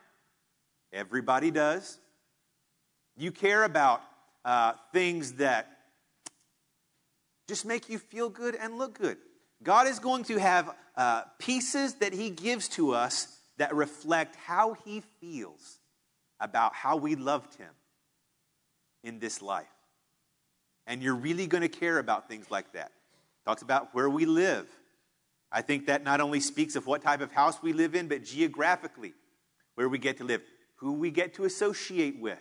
Everybody 0.92 1.50
does. 1.50 1.98
You 3.16 3.32
care 3.32 3.64
about 3.64 4.02
uh, 4.44 4.74
things 4.92 5.34
that 5.34 5.68
just 7.48 7.66
make 7.66 7.88
you 7.88 7.98
feel 7.98 8.28
good 8.28 8.54
and 8.54 8.78
look 8.78 8.98
good. 8.98 9.18
God 9.62 9.86
is 9.86 9.98
going 9.98 10.24
to 10.24 10.38
have 10.38 10.74
uh, 10.96 11.22
pieces 11.38 11.94
that 11.94 12.12
He 12.12 12.30
gives 12.30 12.68
to 12.70 12.92
us 12.92 13.28
that 13.58 13.74
reflect 13.74 14.36
how 14.36 14.74
He 14.84 15.02
feels 15.20 15.78
about 16.40 16.74
how 16.74 16.96
we 16.96 17.14
loved 17.14 17.54
him 17.56 17.70
in 19.02 19.18
this 19.18 19.40
life. 19.42 19.66
And 20.86 21.02
you're 21.02 21.14
really 21.14 21.46
going 21.46 21.62
to 21.62 21.68
care 21.68 21.98
about 21.98 22.28
things 22.28 22.50
like 22.50 22.72
that. 22.72 22.92
Talks 23.44 23.62
about 23.62 23.94
where 23.94 24.08
we 24.08 24.26
live. 24.26 24.66
I 25.52 25.62
think 25.62 25.86
that 25.86 26.02
not 26.02 26.20
only 26.20 26.40
speaks 26.40 26.76
of 26.76 26.86
what 26.86 27.02
type 27.02 27.20
of 27.20 27.30
house 27.30 27.62
we 27.62 27.72
live 27.72 27.94
in, 27.94 28.08
but 28.08 28.24
geographically, 28.24 29.14
where 29.76 29.88
we 29.88 29.98
get 29.98 30.18
to 30.18 30.24
live, 30.24 30.42
who 30.76 30.94
we 30.94 31.10
get 31.10 31.34
to 31.34 31.44
associate 31.44 32.20
with. 32.20 32.38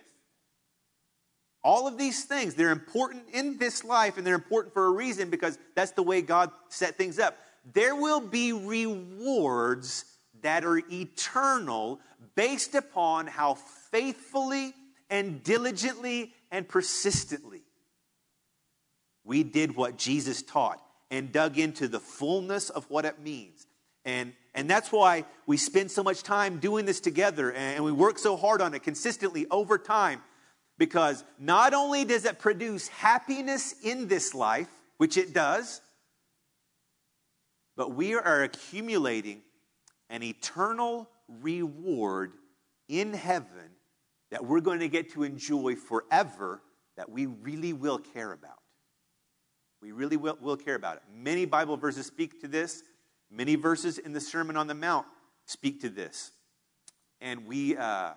All 1.62 1.86
of 1.86 1.96
these 1.96 2.24
things, 2.24 2.54
they're 2.54 2.70
important 2.70 3.24
in 3.32 3.56
this 3.56 3.84
life 3.84 4.18
and 4.18 4.26
they're 4.26 4.34
important 4.34 4.74
for 4.74 4.86
a 4.86 4.90
reason 4.90 5.30
because 5.30 5.58
that's 5.74 5.92
the 5.92 6.02
way 6.02 6.20
God 6.20 6.50
set 6.68 6.96
things 6.96 7.18
up. 7.18 7.38
There 7.72 7.94
will 7.94 8.20
be 8.20 8.52
rewards 8.52 10.04
that 10.44 10.62
are 10.64 10.80
eternal 10.92 12.00
based 12.34 12.74
upon 12.74 13.26
how 13.26 13.54
faithfully 13.90 14.74
and 15.08 15.42
diligently 15.42 16.32
and 16.50 16.68
persistently 16.68 17.62
we 19.24 19.42
did 19.42 19.74
what 19.74 19.96
Jesus 19.96 20.42
taught 20.42 20.80
and 21.10 21.32
dug 21.32 21.58
into 21.58 21.88
the 21.88 21.98
fullness 21.98 22.68
of 22.68 22.84
what 22.90 23.06
it 23.06 23.20
means. 23.20 23.66
And, 24.04 24.34
and 24.54 24.68
that's 24.68 24.92
why 24.92 25.24
we 25.46 25.56
spend 25.56 25.90
so 25.90 26.02
much 26.02 26.22
time 26.22 26.58
doing 26.58 26.84
this 26.84 27.00
together 27.00 27.50
and 27.50 27.82
we 27.82 27.90
work 27.90 28.18
so 28.18 28.36
hard 28.36 28.60
on 28.60 28.74
it 28.74 28.82
consistently 28.82 29.46
over 29.50 29.78
time 29.78 30.20
because 30.76 31.24
not 31.38 31.72
only 31.72 32.04
does 32.04 32.26
it 32.26 32.38
produce 32.38 32.88
happiness 32.88 33.74
in 33.82 34.08
this 34.08 34.34
life, 34.34 34.68
which 34.98 35.16
it 35.16 35.32
does, 35.32 35.80
but 37.76 37.94
we 37.94 38.14
are 38.14 38.42
accumulating 38.42 39.40
an 40.10 40.22
eternal 40.22 41.08
reward 41.28 42.32
in 42.88 43.12
heaven 43.12 43.70
that 44.30 44.44
we're 44.44 44.60
going 44.60 44.80
to 44.80 44.88
get 44.88 45.12
to 45.12 45.22
enjoy 45.22 45.76
forever 45.76 46.62
that 46.96 47.10
we 47.10 47.26
really 47.26 47.72
will 47.72 47.98
care 47.98 48.32
about. 48.32 48.58
We 49.80 49.92
really 49.92 50.16
will, 50.16 50.38
will 50.40 50.56
care 50.56 50.74
about 50.74 50.96
it. 50.96 51.02
Many 51.14 51.44
Bible 51.44 51.76
verses 51.76 52.06
speak 52.06 52.40
to 52.40 52.48
this. 52.48 52.82
Many 53.30 53.54
verses 53.54 53.98
in 53.98 54.12
the 54.12 54.20
Sermon 54.20 54.56
on 54.56 54.66
the 54.66 54.74
Mount 54.74 55.06
speak 55.46 55.80
to 55.82 55.88
this. 55.88 56.32
And 57.20 57.46
we 57.46 57.76
uh, 57.76 58.12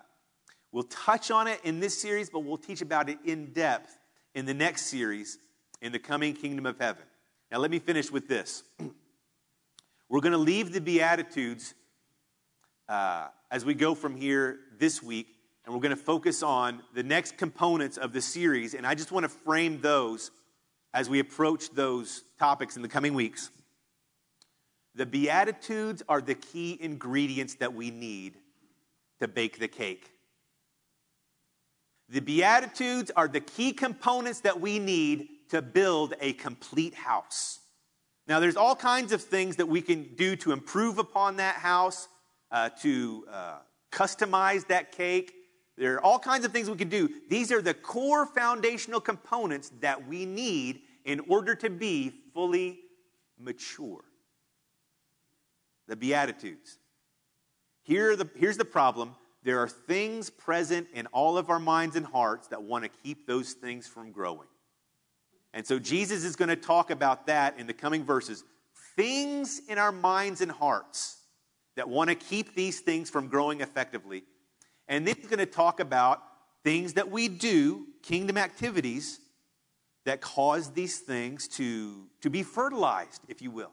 will 0.71 0.83
touch 0.83 1.31
on 1.31 1.47
it 1.47 1.59
in 1.63 1.79
this 1.79 1.99
series, 1.99 2.29
but 2.29 2.39
we'll 2.41 2.57
teach 2.57 2.81
about 2.81 3.09
it 3.09 3.17
in 3.25 3.51
depth 3.53 3.97
in 4.35 4.45
the 4.45 4.53
next 4.53 4.87
series 4.87 5.39
in 5.81 5.91
the 5.91 5.99
coming 5.99 6.33
kingdom 6.33 6.65
of 6.65 6.77
heaven. 6.79 7.03
Now, 7.51 7.59
let 7.59 7.71
me 7.71 7.79
finish 7.79 8.11
with 8.11 8.27
this. 8.27 8.63
We're 10.09 10.21
going 10.21 10.31
to 10.31 10.37
leave 10.37 10.71
the 10.71 10.79
Beatitudes 10.79 11.73
uh, 12.87 13.27
as 13.51 13.65
we 13.65 13.73
go 13.73 13.93
from 13.93 14.15
here 14.15 14.59
this 14.79 15.03
week, 15.03 15.27
and 15.65 15.73
we're 15.73 15.81
going 15.81 15.95
to 15.95 16.01
focus 16.01 16.41
on 16.43 16.81
the 16.93 17.03
next 17.03 17.37
components 17.37 17.97
of 17.97 18.13
the 18.13 18.21
series. 18.21 18.73
And 18.73 18.87
I 18.87 18.95
just 18.95 19.11
want 19.11 19.25
to 19.25 19.29
frame 19.29 19.81
those 19.81 20.31
as 20.93 21.09
we 21.09 21.19
approach 21.19 21.69
those 21.71 22.23
topics 22.39 22.77
in 22.77 22.81
the 22.81 22.87
coming 22.87 23.13
weeks. 23.15 23.51
The 24.95 25.05
Beatitudes 25.05 26.01
are 26.07 26.21
the 26.21 26.35
key 26.35 26.77
ingredients 26.79 27.55
that 27.55 27.73
we 27.73 27.91
need 27.91 28.35
to 29.19 29.27
bake 29.27 29.59
the 29.59 29.67
cake. 29.67 30.09
The 32.07 32.21
Beatitudes 32.21 33.11
are 33.13 33.27
the 33.27 33.41
key 33.41 33.73
components 33.73 34.39
that 34.39 34.61
we 34.61 34.79
need 34.79 35.27
to 35.49 35.61
build 35.61 36.13
a 36.21 36.31
complete 36.33 36.93
house. 36.93 37.59
Now, 38.27 38.39
there's 38.41 38.57
all 38.57 38.75
kinds 38.75 39.13
of 39.13 39.21
things 39.21 39.55
that 39.55 39.67
we 39.67 39.81
can 39.81 40.15
do 40.15 40.35
to 40.37 40.51
improve 40.51 40.97
upon 40.97 41.37
that 41.37 41.55
house, 41.55 42.09
uh, 42.51 42.69
to 42.81 43.25
uh, 43.31 43.57
customize 43.91 44.67
that 44.67 44.91
cake. 44.91 45.33
There 45.77 45.95
are 45.95 46.01
all 46.01 46.19
kinds 46.19 46.43
of 46.45 46.51
things 46.51 46.69
we 46.69 46.75
can 46.75 46.89
do. 46.89 47.09
These 47.29 47.51
are 47.51 47.61
the 47.61 47.73
core 47.73 48.25
foundational 48.25 48.99
components 48.99 49.71
that 49.79 50.07
we 50.07 50.25
need 50.25 50.81
in 51.05 51.21
order 51.29 51.55
to 51.55 51.69
be 51.69 52.11
fully 52.33 52.79
mature. 53.39 54.03
The 55.87 55.95
Beatitudes. 55.95 56.79
Here 57.83 58.17
the, 58.17 58.29
here's 58.35 58.57
the 58.57 58.65
problem 58.65 59.15
there 59.43 59.59
are 59.59 59.69
things 59.69 60.29
present 60.29 60.87
in 60.93 61.05
all 61.07 61.37
of 61.37 61.49
our 61.49 61.59
minds 61.59 61.95
and 61.95 62.05
hearts 62.05 62.49
that 62.49 62.61
want 62.61 62.83
to 62.83 62.89
keep 63.03 63.25
those 63.25 63.53
things 63.53 63.87
from 63.87 64.11
growing. 64.11 64.49
And 65.57 65.65
so 65.65 65.79
Jesus 65.79 66.23
is 66.23 66.35
going 66.35 66.49
to 66.49 66.55
talk 66.55 66.91
about 66.91 67.25
that 67.25 67.57
in 67.57 67.65
the 67.65 67.73
coming 67.73 68.05
verses. 68.05 68.43
Things 68.95 69.59
in 69.67 69.79
our 69.79 69.91
minds 69.91 70.41
and 70.41 70.51
hearts 70.51 71.17
that 71.75 71.89
want 71.89 72.11
to 72.11 72.15
keep 72.15 72.53
these 72.53 72.79
things 72.79 73.09
from 73.09 73.27
growing 73.27 73.61
effectively. 73.61 74.23
And 74.87 75.07
then 75.07 75.15
he's 75.15 75.25
going 75.25 75.39
to 75.39 75.47
talk 75.47 75.79
about 75.79 76.21
things 76.63 76.93
that 76.93 77.09
we 77.09 77.27
do, 77.27 77.87
kingdom 78.03 78.37
activities, 78.37 79.19
that 80.05 80.21
cause 80.21 80.73
these 80.73 80.99
things 80.99 81.47
to, 81.47 82.05
to 82.21 82.29
be 82.29 82.43
fertilized, 82.43 83.23
if 83.27 83.41
you 83.41 83.49
will. 83.49 83.71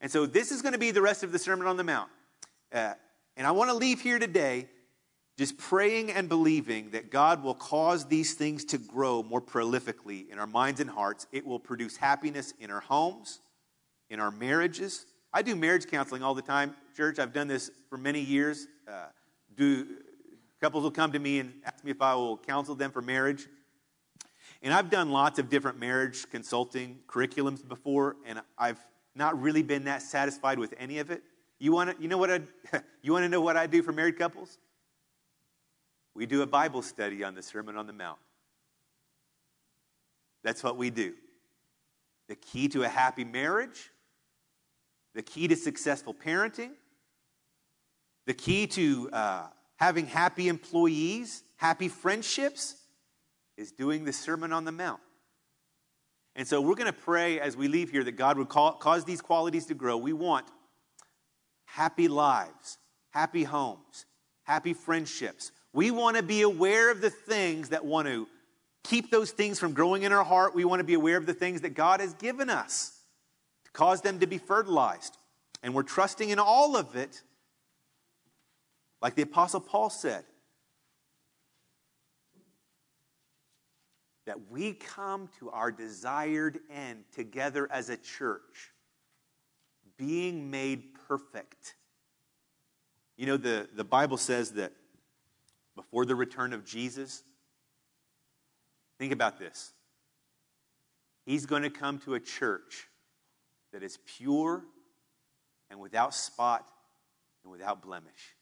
And 0.00 0.10
so 0.10 0.24
this 0.24 0.50
is 0.50 0.62
going 0.62 0.72
to 0.72 0.78
be 0.78 0.90
the 0.90 1.02
rest 1.02 1.22
of 1.22 1.32
the 1.32 1.38
Sermon 1.38 1.66
on 1.66 1.76
the 1.76 1.84
Mount. 1.84 2.08
Uh, 2.72 2.94
and 3.36 3.46
I 3.46 3.50
want 3.50 3.68
to 3.68 3.76
leave 3.76 4.00
here 4.00 4.18
today 4.18 4.70
just 5.36 5.58
praying 5.58 6.10
and 6.10 6.28
believing 6.28 6.90
that 6.90 7.10
God 7.10 7.42
will 7.42 7.54
cause 7.54 8.06
these 8.06 8.34
things 8.34 8.64
to 8.66 8.78
grow 8.78 9.22
more 9.22 9.42
prolifically 9.42 10.30
in 10.30 10.38
our 10.38 10.46
minds 10.46 10.80
and 10.80 10.88
hearts. 10.88 11.26
It 11.30 11.46
will 11.46 11.60
produce 11.60 11.96
happiness 11.96 12.54
in 12.58 12.70
our 12.70 12.80
homes, 12.80 13.40
in 14.08 14.18
our 14.18 14.30
marriages. 14.30 15.04
I 15.34 15.42
do 15.42 15.54
marriage 15.54 15.86
counseling 15.86 16.22
all 16.22 16.34
the 16.34 16.42
time, 16.42 16.74
church. 16.96 17.18
I've 17.18 17.34
done 17.34 17.48
this 17.48 17.70
for 17.90 17.98
many 17.98 18.20
years. 18.20 18.66
Uh, 18.88 19.06
do 19.54 19.86
couples 20.58 20.84
will 20.84 20.90
come 20.90 21.12
to 21.12 21.18
me 21.18 21.38
and 21.40 21.52
ask 21.66 21.84
me 21.84 21.90
if 21.90 22.00
I 22.00 22.14
will 22.14 22.38
counsel 22.38 22.74
them 22.74 22.90
for 22.90 23.02
marriage. 23.02 23.46
And 24.62 24.72
I've 24.72 24.88
done 24.88 25.10
lots 25.10 25.38
of 25.38 25.50
different 25.50 25.78
marriage 25.78 26.28
consulting 26.30 26.98
curriculums 27.06 27.66
before, 27.66 28.16
and 28.24 28.40
I've 28.56 28.80
not 29.14 29.38
really 29.40 29.62
been 29.62 29.84
that 29.84 30.00
satisfied 30.00 30.58
with 30.58 30.72
any 30.78 30.98
of 30.98 31.10
it. 31.10 31.22
You 31.58 31.72
want 31.72 31.94
to, 31.94 32.02
you 32.02 32.08
know 32.08 32.16
what 32.16 32.30
I, 32.30 32.40
you 33.02 33.12
want 33.12 33.24
to 33.24 33.28
know 33.28 33.42
what 33.42 33.58
I 33.58 33.66
do 33.66 33.82
for 33.82 33.92
married 33.92 34.18
couples? 34.18 34.58
We 36.16 36.24
do 36.24 36.40
a 36.40 36.46
Bible 36.46 36.80
study 36.80 37.22
on 37.22 37.34
the 37.34 37.42
Sermon 37.42 37.76
on 37.76 37.86
the 37.86 37.92
Mount. 37.92 38.18
That's 40.42 40.64
what 40.64 40.78
we 40.78 40.88
do. 40.88 41.12
The 42.28 42.36
key 42.36 42.68
to 42.68 42.84
a 42.84 42.88
happy 42.88 43.22
marriage, 43.22 43.90
the 45.14 45.20
key 45.20 45.46
to 45.48 45.56
successful 45.56 46.14
parenting, 46.14 46.70
the 48.24 48.32
key 48.32 48.66
to 48.68 49.10
uh, 49.12 49.46
having 49.76 50.06
happy 50.06 50.48
employees, 50.48 51.44
happy 51.56 51.88
friendships, 51.88 52.76
is 53.58 53.70
doing 53.70 54.04
the 54.06 54.12
Sermon 54.12 54.54
on 54.54 54.64
the 54.64 54.72
Mount. 54.72 55.00
And 56.34 56.48
so 56.48 56.62
we're 56.62 56.76
going 56.76 56.86
to 56.86 56.98
pray 56.98 57.40
as 57.40 57.58
we 57.58 57.68
leave 57.68 57.90
here 57.90 58.04
that 58.04 58.12
God 58.12 58.38
would 58.38 58.48
call, 58.48 58.72
cause 58.72 59.04
these 59.04 59.20
qualities 59.20 59.66
to 59.66 59.74
grow. 59.74 59.98
We 59.98 60.14
want 60.14 60.46
happy 61.66 62.08
lives, 62.08 62.78
happy 63.10 63.44
homes, 63.44 64.06
happy 64.44 64.72
friendships, 64.72 65.52
we 65.76 65.90
want 65.90 66.16
to 66.16 66.22
be 66.22 66.40
aware 66.40 66.90
of 66.90 67.02
the 67.02 67.10
things 67.10 67.68
that 67.68 67.84
want 67.84 68.08
to 68.08 68.26
keep 68.82 69.10
those 69.10 69.30
things 69.30 69.58
from 69.58 69.74
growing 69.74 70.04
in 70.04 70.12
our 70.12 70.24
heart. 70.24 70.54
We 70.54 70.64
want 70.64 70.80
to 70.80 70.84
be 70.84 70.94
aware 70.94 71.18
of 71.18 71.26
the 71.26 71.34
things 71.34 71.60
that 71.60 71.74
God 71.74 72.00
has 72.00 72.14
given 72.14 72.48
us 72.48 72.98
to 73.66 73.70
cause 73.72 74.00
them 74.00 74.20
to 74.20 74.26
be 74.26 74.38
fertilized. 74.38 75.18
And 75.62 75.74
we're 75.74 75.82
trusting 75.82 76.30
in 76.30 76.38
all 76.38 76.78
of 76.78 76.96
it, 76.96 77.22
like 79.02 79.16
the 79.16 79.22
Apostle 79.22 79.60
Paul 79.60 79.90
said, 79.90 80.24
that 84.24 84.50
we 84.50 84.72
come 84.72 85.28
to 85.40 85.50
our 85.50 85.70
desired 85.70 86.58
end 86.74 87.04
together 87.12 87.68
as 87.70 87.90
a 87.90 87.98
church, 87.98 88.72
being 89.98 90.50
made 90.50 90.94
perfect. 91.06 91.74
You 93.18 93.26
know, 93.26 93.36
the, 93.36 93.68
the 93.74 93.84
Bible 93.84 94.16
says 94.16 94.52
that 94.52 94.72
before 95.76 96.04
the 96.04 96.16
return 96.16 96.52
of 96.52 96.64
Jesus? 96.64 97.22
Think 98.98 99.12
about 99.12 99.38
this. 99.38 99.72
He's 101.26 101.46
going 101.46 101.62
to 101.62 101.70
come 101.70 101.98
to 102.00 102.14
a 102.14 102.20
church 102.20 102.88
that 103.72 103.82
is 103.82 103.98
pure 104.18 104.64
and 105.70 105.78
without 105.78 106.14
spot 106.14 106.66
and 107.44 107.52
without 107.52 107.82
blemish. 107.82 108.34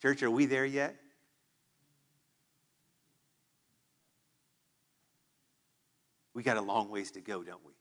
Church, 0.00 0.22
are 0.22 0.30
we 0.30 0.46
there 0.46 0.64
yet? 0.64 0.96
We 6.32 6.42
got 6.42 6.56
a 6.56 6.62
long 6.62 6.90
ways 6.90 7.10
to 7.12 7.20
go, 7.20 7.42
don't 7.42 7.64
we? 7.66 7.72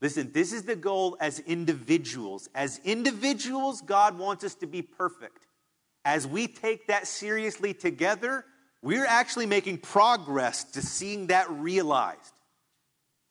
Listen, 0.00 0.30
this 0.32 0.52
is 0.52 0.64
the 0.64 0.76
goal 0.76 1.16
as 1.20 1.40
individuals. 1.40 2.48
As 2.54 2.80
individuals, 2.84 3.80
God 3.80 4.18
wants 4.18 4.44
us 4.44 4.54
to 4.56 4.66
be 4.66 4.82
perfect. 4.82 5.46
As 6.04 6.26
we 6.26 6.46
take 6.46 6.88
that 6.88 7.06
seriously 7.06 7.72
together, 7.72 8.44
we're 8.82 9.06
actually 9.06 9.46
making 9.46 9.78
progress 9.78 10.64
to 10.64 10.82
seeing 10.82 11.28
that 11.28 11.50
realized. 11.50 12.32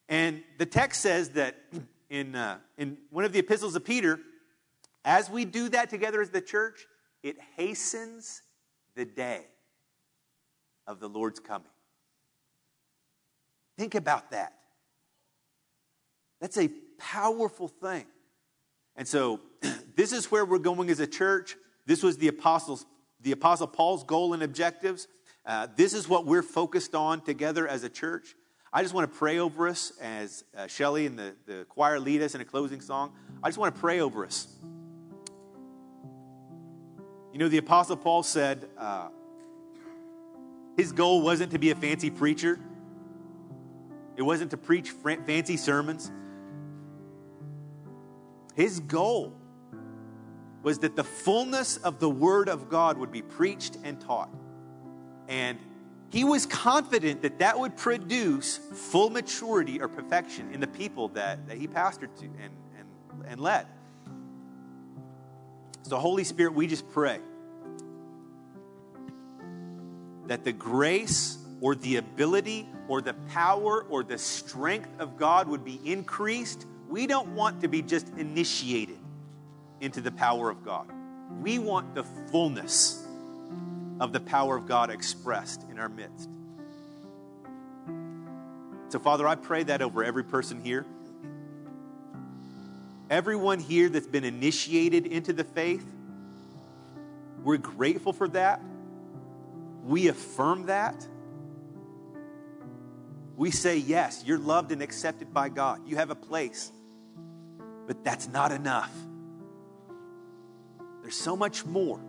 And 0.09 0.43
the 0.57 0.65
text 0.65 1.01
says 1.01 1.29
that 1.29 1.55
in, 2.09 2.35
uh, 2.35 2.57
in 2.77 2.97
one 3.09 3.25
of 3.25 3.31
the 3.31 3.39
epistles 3.39 3.75
of 3.75 3.85
Peter, 3.85 4.19
as 5.03 5.29
we 5.29 5.45
do 5.45 5.69
that 5.69 5.89
together 5.89 6.21
as 6.21 6.31
the 6.31 6.41
church, 6.41 6.87
it 7.21 7.37
hastens 7.57 8.41
the 8.95 9.05
day 9.05 9.45
of 10.87 10.99
the 10.99 11.07
Lord's 11.07 11.39
coming. 11.39 11.67
Think 13.77 13.95
about 13.95 14.31
that. 14.31 14.53
That's 16.45 16.59
a 16.59 16.69
powerful 16.99 17.67
thing. 17.67 18.05
And 18.95 19.07
so, 19.07 19.39
this 19.95 20.11
is 20.11 20.29
where 20.29 20.45
we're 20.45 20.59
going 20.59 20.91
as 20.91 20.99
a 20.99 21.07
church. 21.07 21.55
This 21.87 22.03
was 22.03 22.19
the 22.19 22.27
apostles, 22.27 22.85
the 23.19 23.31
apostle 23.31 23.65
Paul's 23.65 24.03
goal 24.03 24.35
and 24.35 24.43
objectives. 24.43 25.07
Uh, 25.43 25.65
this 25.75 25.95
is 25.95 26.07
what 26.07 26.27
we're 26.27 26.43
focused 26.43 26.93
on 26.93 27.21
together 27.21 27.67
as 27.67 27.83
a 27.83 27.89
church. 27.89 28.35
I 28.71 28.83
just 28.83 28.93
want 28.93 29.11
to 29.11 29.17
pray 29.17 29.39
over 29.39 29.67
us 29.67 29.91
as 29.99 30.43
uh, 30.55 30.67
Shelly 30.67 31.07
and 31.07 31.17
the, 31.17 31.33
the 31.47 31.65
choir 31.67 31.99
lead 31.99 32.21
us 32.21 32.35
in 32.35 32.41
a 32.41 32.45
closing 32.45 32.79
song. 32.79 33.13
I 33.41 33.49
just 33.49 33.57
want 33.57 33.73
to 33.73 33.81
pray 33.81 33.99
over 33.99 34.23
us. 34.23 34.47
You 37.33 37.39
know, 37.39 37.47
the 37.47 37.57
Apostle 37.57 37.97
Paul 37.97 38.21
said 38.21 38.69
uh, 38.77 39.07
his 40.77 40.91
goal 40.91 41.23
wasn't 41.23 41.53
to 41.53 41.57
be 41.57 41.71
a 41.71 41.75
fancy 41.75 42.11
preacher, 42.11 42.59
it 44.15 44.21
wasn't 44.21 44.51
to 44.51 44.57
preach 44.57 44.91
fancy 44.91 45.57
sermons. 45.57 46.11
His 48.55 48.79
goal 48.79 49.33
was 50.63 50.79
that 50.79 50.95
the 50.95 51.03
fullness 51.03 51.77
of 51.77 51.99
the 51.99 52.09
Word 52.09 52.49
of 52.49 52.69
God 52.69 52.97
would 52.97 53.11
be 53.11 53.21
preached 53.21 53.77
and 53.83 54.01
taught. 54.01 54.29
And 55.27 55.59
he 56.09 56.23
was 56.23 56.45
confident 56.45 57.21
that 57.21 57.39
that 57.39 57.59
would 57.59 57.75
produce 57.75 58.57
full 58.57 59.09
maturity 59.09 59.81
or 59.81 59.87
perfection 59.87 60.53
in 60.53 60.61
the 60.61 60.67
people 60.67 61.09
that, 61.09 61.47
that 61.47 61.57
he 61.57 61.67
pastored 61.67 62.15
to 62.19 62.25
and, 62.25 62.51
and, 62.77 63.25
and 63.27 63.41
led. 63.41 63.67
So, 65.83 65.97
Holy 65.97 66.23
Spirit, 66.23 66.53
we 66.53 66.65
just 66.65 66.89
pray 66.91 67.19
that 70.27 70.43
the 70.43 70.53
grace 70.53 71.37
or 71.61 71.75
the 71.75 71.97
ability 71.97 72.67
or 72.87 73.01
the 73.01 73.13
power 73.29 73.83
or 73.89 74.03
the 74.03 74.17
strength 74.17 74.89
of 74.99 75.17
God 75.17 75.47
would 75.47 75.63
be 75.63 75.79
increased 75.83 76.65
we 76.89 77.07
don't 77.07 77.29
want 77.29 77.61
to 77.61 77.67
be 77.67 77.81
just 77.81 78.09
initiated 78.17 78.97
into 79.81 80.01
the 80.01 80.11
power 80.11 80.49
of 80.49 80.63
God. 80.63 80.89
We 81.41 81.59
want 81.59 81.95
the 81.95 82.03
fullness 82.03 83.05
of 83.99 84.13
the 84.13 84.19
power 84.19 84.55
of 84.55 84.67
God 84.67 84.89
expressed 84.89 85.65
in 85.69 85.79
our 85.79 85.89
midst. 85.89 86.29
So, 88.89 88.99
Father, 88.99 89.27
I 89.27 89.35
pray 89.35 89.63
that 89.63 89.81
over 89.81 90.03
every 90.03 90.23
person 90.23 90.63
here. 90.63 90.85
Everyone 93.09 93.59
here 93.59 93.89
that's 93.89 94.07
been 94.07 94.23
initiated 94.23 95.05
into 95.05 95.33
the 95.33 95.43
faith, 95.43 95.85
we're 97.43 97.57
grateful 97.57 98.13
for 98.13 98.27
that. 98.29 98.61
We 99.83 100.07
affirm 100.07 100.65
that. 100.65 101.07
We 103.35 103.51
say, 103.51 103.77
yes, 103.77 104.23
you're 104.25 104.39
loved 104.39 104.71
and 104.71 104.81
accepted 104.81 105.33
by 105.33 105.49
God. 105.49 105.81
You 105.85 105.97
have 105.97 106.09
a 106.09 106.15
place. 106.15 106.71
But 107.87 108.03
that's 108.03 108.27
not 108.27 108.51
enough. 108.51 108.91
There's 111.01 111.15
so 111.15 111.35
much 111.35 111.65
more. 111.65 111.99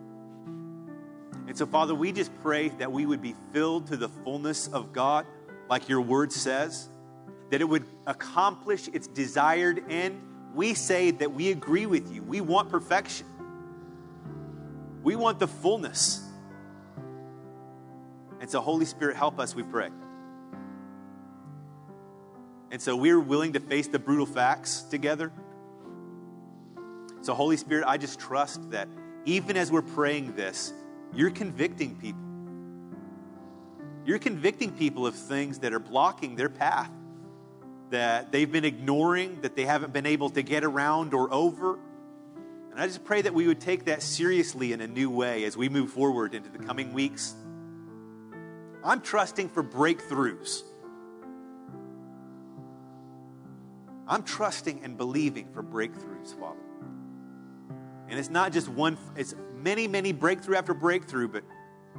And 1.47 1.57
so, 1.57 1.67
Father, 1.67 1.95
we 1.95 2.13
just 2.13 2.31
pray 2.43 2.69
that 2.71 2.91
we 2.91 3.07
would 3.07 3.23
be 3.23 3.35
filled 3.53 3.89
to 3.89 3.97
the 3.97 4.09
fullness 4.09 4.69
of 4.69 4.93
God, 4.93 5.27
like 5.69 5.89
your 5.89 6.01
word 6.01 6.33
says, 6.33 6.89
that 7.51 7.61
it 7.61 7.65
would 7.65 7.85
accomplish 8.07 8.89
its 8.93 9.07
desired 9.07 9.85
end. 9.91 10.21
We 10.55 10.75
say 10.75 11.11
that 11.13 11.33
we 11.33 11.51
agree 11.51 11.87
with 11.87 12.13
you. 12.13 12.23
We 12.23 12.41
want 12.41 12.71
perfection, 12.71 13.27
we 15.03 15.15
want 15.17 15.39
the 15.39 15.49
fullness. 15.49 16.23
And 18.41 18.51
so, 18.51 18.61
Holy 18.61 18.85
Spirit, 18.85 19.17
help 19.17 19.39
us, 19.39 19.55
we 19.55 19.63
pray. 19.63 19.91
And 22.71 22.83
so, 22.83 22.97
we're 22.97 23.21
willing 23.21 23.53
to 23.53 23.61
face 23.61 23.87
the 23.89 23.99
brutal 23.99 24.27
facts 24.27 24.83
together. 24.83 25.33
So, 27.23 27.35
Holy 27.35 27.57
Spirit, 27.57 27.85
I 27.87 27.97
just 27.97 28.21
trust 28.21 28.71
that 28.71 28.89
even 29.25 29.57
as 29.57 29.73
we're 29.73 29.83
praying 29.83 30.37
this, 30.37 30.73
you're 31.13 31.31
convicting 31.31 31.97
people. 31.97 32.21
You're 34.05 34.21
convicting 34.21 34.71
people 34.71 35.07
of 35.07 35.17
things 35.17 35.59
that 35.59 35.73
are 35.73 35.81
blocking 35.81 36.37
their 36.37 36.49
path, 36.49 36.91
that 37.91 38.31
they've 38.31 38.51
been 38.51 38.65
ignoring, 38.65 39.41
that 39.41 39.57
they 39.57 39.65
haven't 39.65 39.93
been 39.93 40.07
able 40.07 40.31
to 40.31 40.43
get 40.43 40.63
around 40.63 41.13
or 41.13 41.33
over. 41.35 41.79
And 42.71 42.81
I 42.81 42.87
just 42.87 43.05
pray 43.05 43.23
that 43.23 43.35
we 43.35 43.49
would 43.49 43.61
take 43.61 43.87
that 43.87 44.03
seriously 44.03 44.73
in 44.73 44.81
a 44.81 44.87
new 44.87 45.11
way 45.11 45.45
as 45.45 45.57
we 45.57 45.69
move 45.69 45.91
forward 45.91 46.35
into 46.35 46.51
the 46.51 46.59
coming 46.59 46.93
weeks. 46.93 47.35
I'm 48.85 49.01
trusting 49.01 49.49
for 49.49 49.65
breakthroughs. 49.65 50.63
I'm 54.09 54.23
trusting 54.23 54.85
and 54.85 54.97
believing 54.97 55.49
for 55.53 55.63
breakthroughs, 55.63 56.39
Father. 56.39 56.61
And 58.09 58.19
it's 58.19 58.31
not 58.31 58.53
just 58.53 58.69
one, 58.69 58.97
it's 59.17 59.35
many, 59.57 59.89
many 59.89 60.13
breakthrough 60.13 60.57
after 60.57 60.75
breakthrough, 60.75 61.29
but 61.29 61.43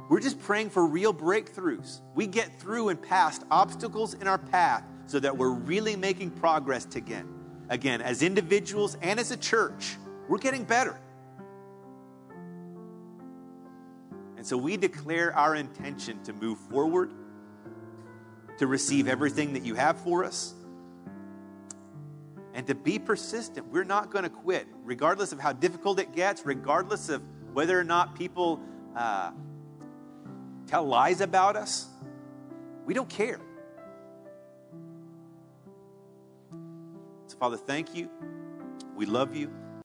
we're 0.08 0.20
just 0.20 0.40
praying 0.40 0.70
for 0.70 0.86
real 0.86 1.12
breakthroughs. 1.12 2.00
We 2.14 2.26
get 2.26 2.58
through 2.60 2.88
and 2.88 3.00
past 3.00 3.44
obstacles 3.50 4.14
in 4.14 4.26
our 4.26 4.38
path 4.38 4.84
so 5.06 5.20
that 5.20 5.36
we're 5.36 5.50
really 5.50 5.96
making 5.96 6.30
progress 6.30 6.86
again. 6.94 7.28
Again, 7.68 8.00
as 8.00 8.22
individuals 8.22 8.96
and 9.02 9.20
as 9.20 9.30
a 9.30 9.36
church, 9.36 9.96
we're 10.28 10.38
getting 10.38 10.64
better. 10.64 10.98
And 14.38 14.46
so 14.46 14.56
we 14.56 14.78
declare 14.78 15.36
our 15.36 15.54
intention 15.56 16.22
to 16.22 16.32
move 16.32 16.58
forward, 16.70 17.10
to 18.58 18.66
receive 18.66 19.08
everything 19.08 19.52
that 19.52 19.64
you 19.64 19.74
have 19.74 19.98
for 20.00 20.24
us, 20.24 20.54
and 22.58 22.66
to 22.66 22.74
be 22.74 22.98
persistent. 22.98 23.68
We're 23.68 23.84
not 23.84 24.10
going 24.10 24.24
to 24.24 24.28
quit, 24.28 24.66
regardless 24.82 25.30
of 25.30 25.38
how 25.38 25.52
difficult 25.52 26.00
it 26.00 26.12
gets, 26.12 26.44
regardless 26.44 27.08
of 27.08 27.22
whether 27.52 27.78
or 27.78 27.84
not 27.84 28.18
people 28.18 28.58
uh, 28.96 29.30
tell 30.66 30.84
lies 30.84 31.20
about 31.20 31.54
us. 31.54 31.86
We 32.84 32.94
don't 32.94 33.08
care. 33.08 33.38
So, 37.28 37.36
Father, 37.38 37.56
thank 37.56 37.94
you. 37.94 38.10
We 38.96 39.06
love 39.06 39.36
you. 39.36 39.52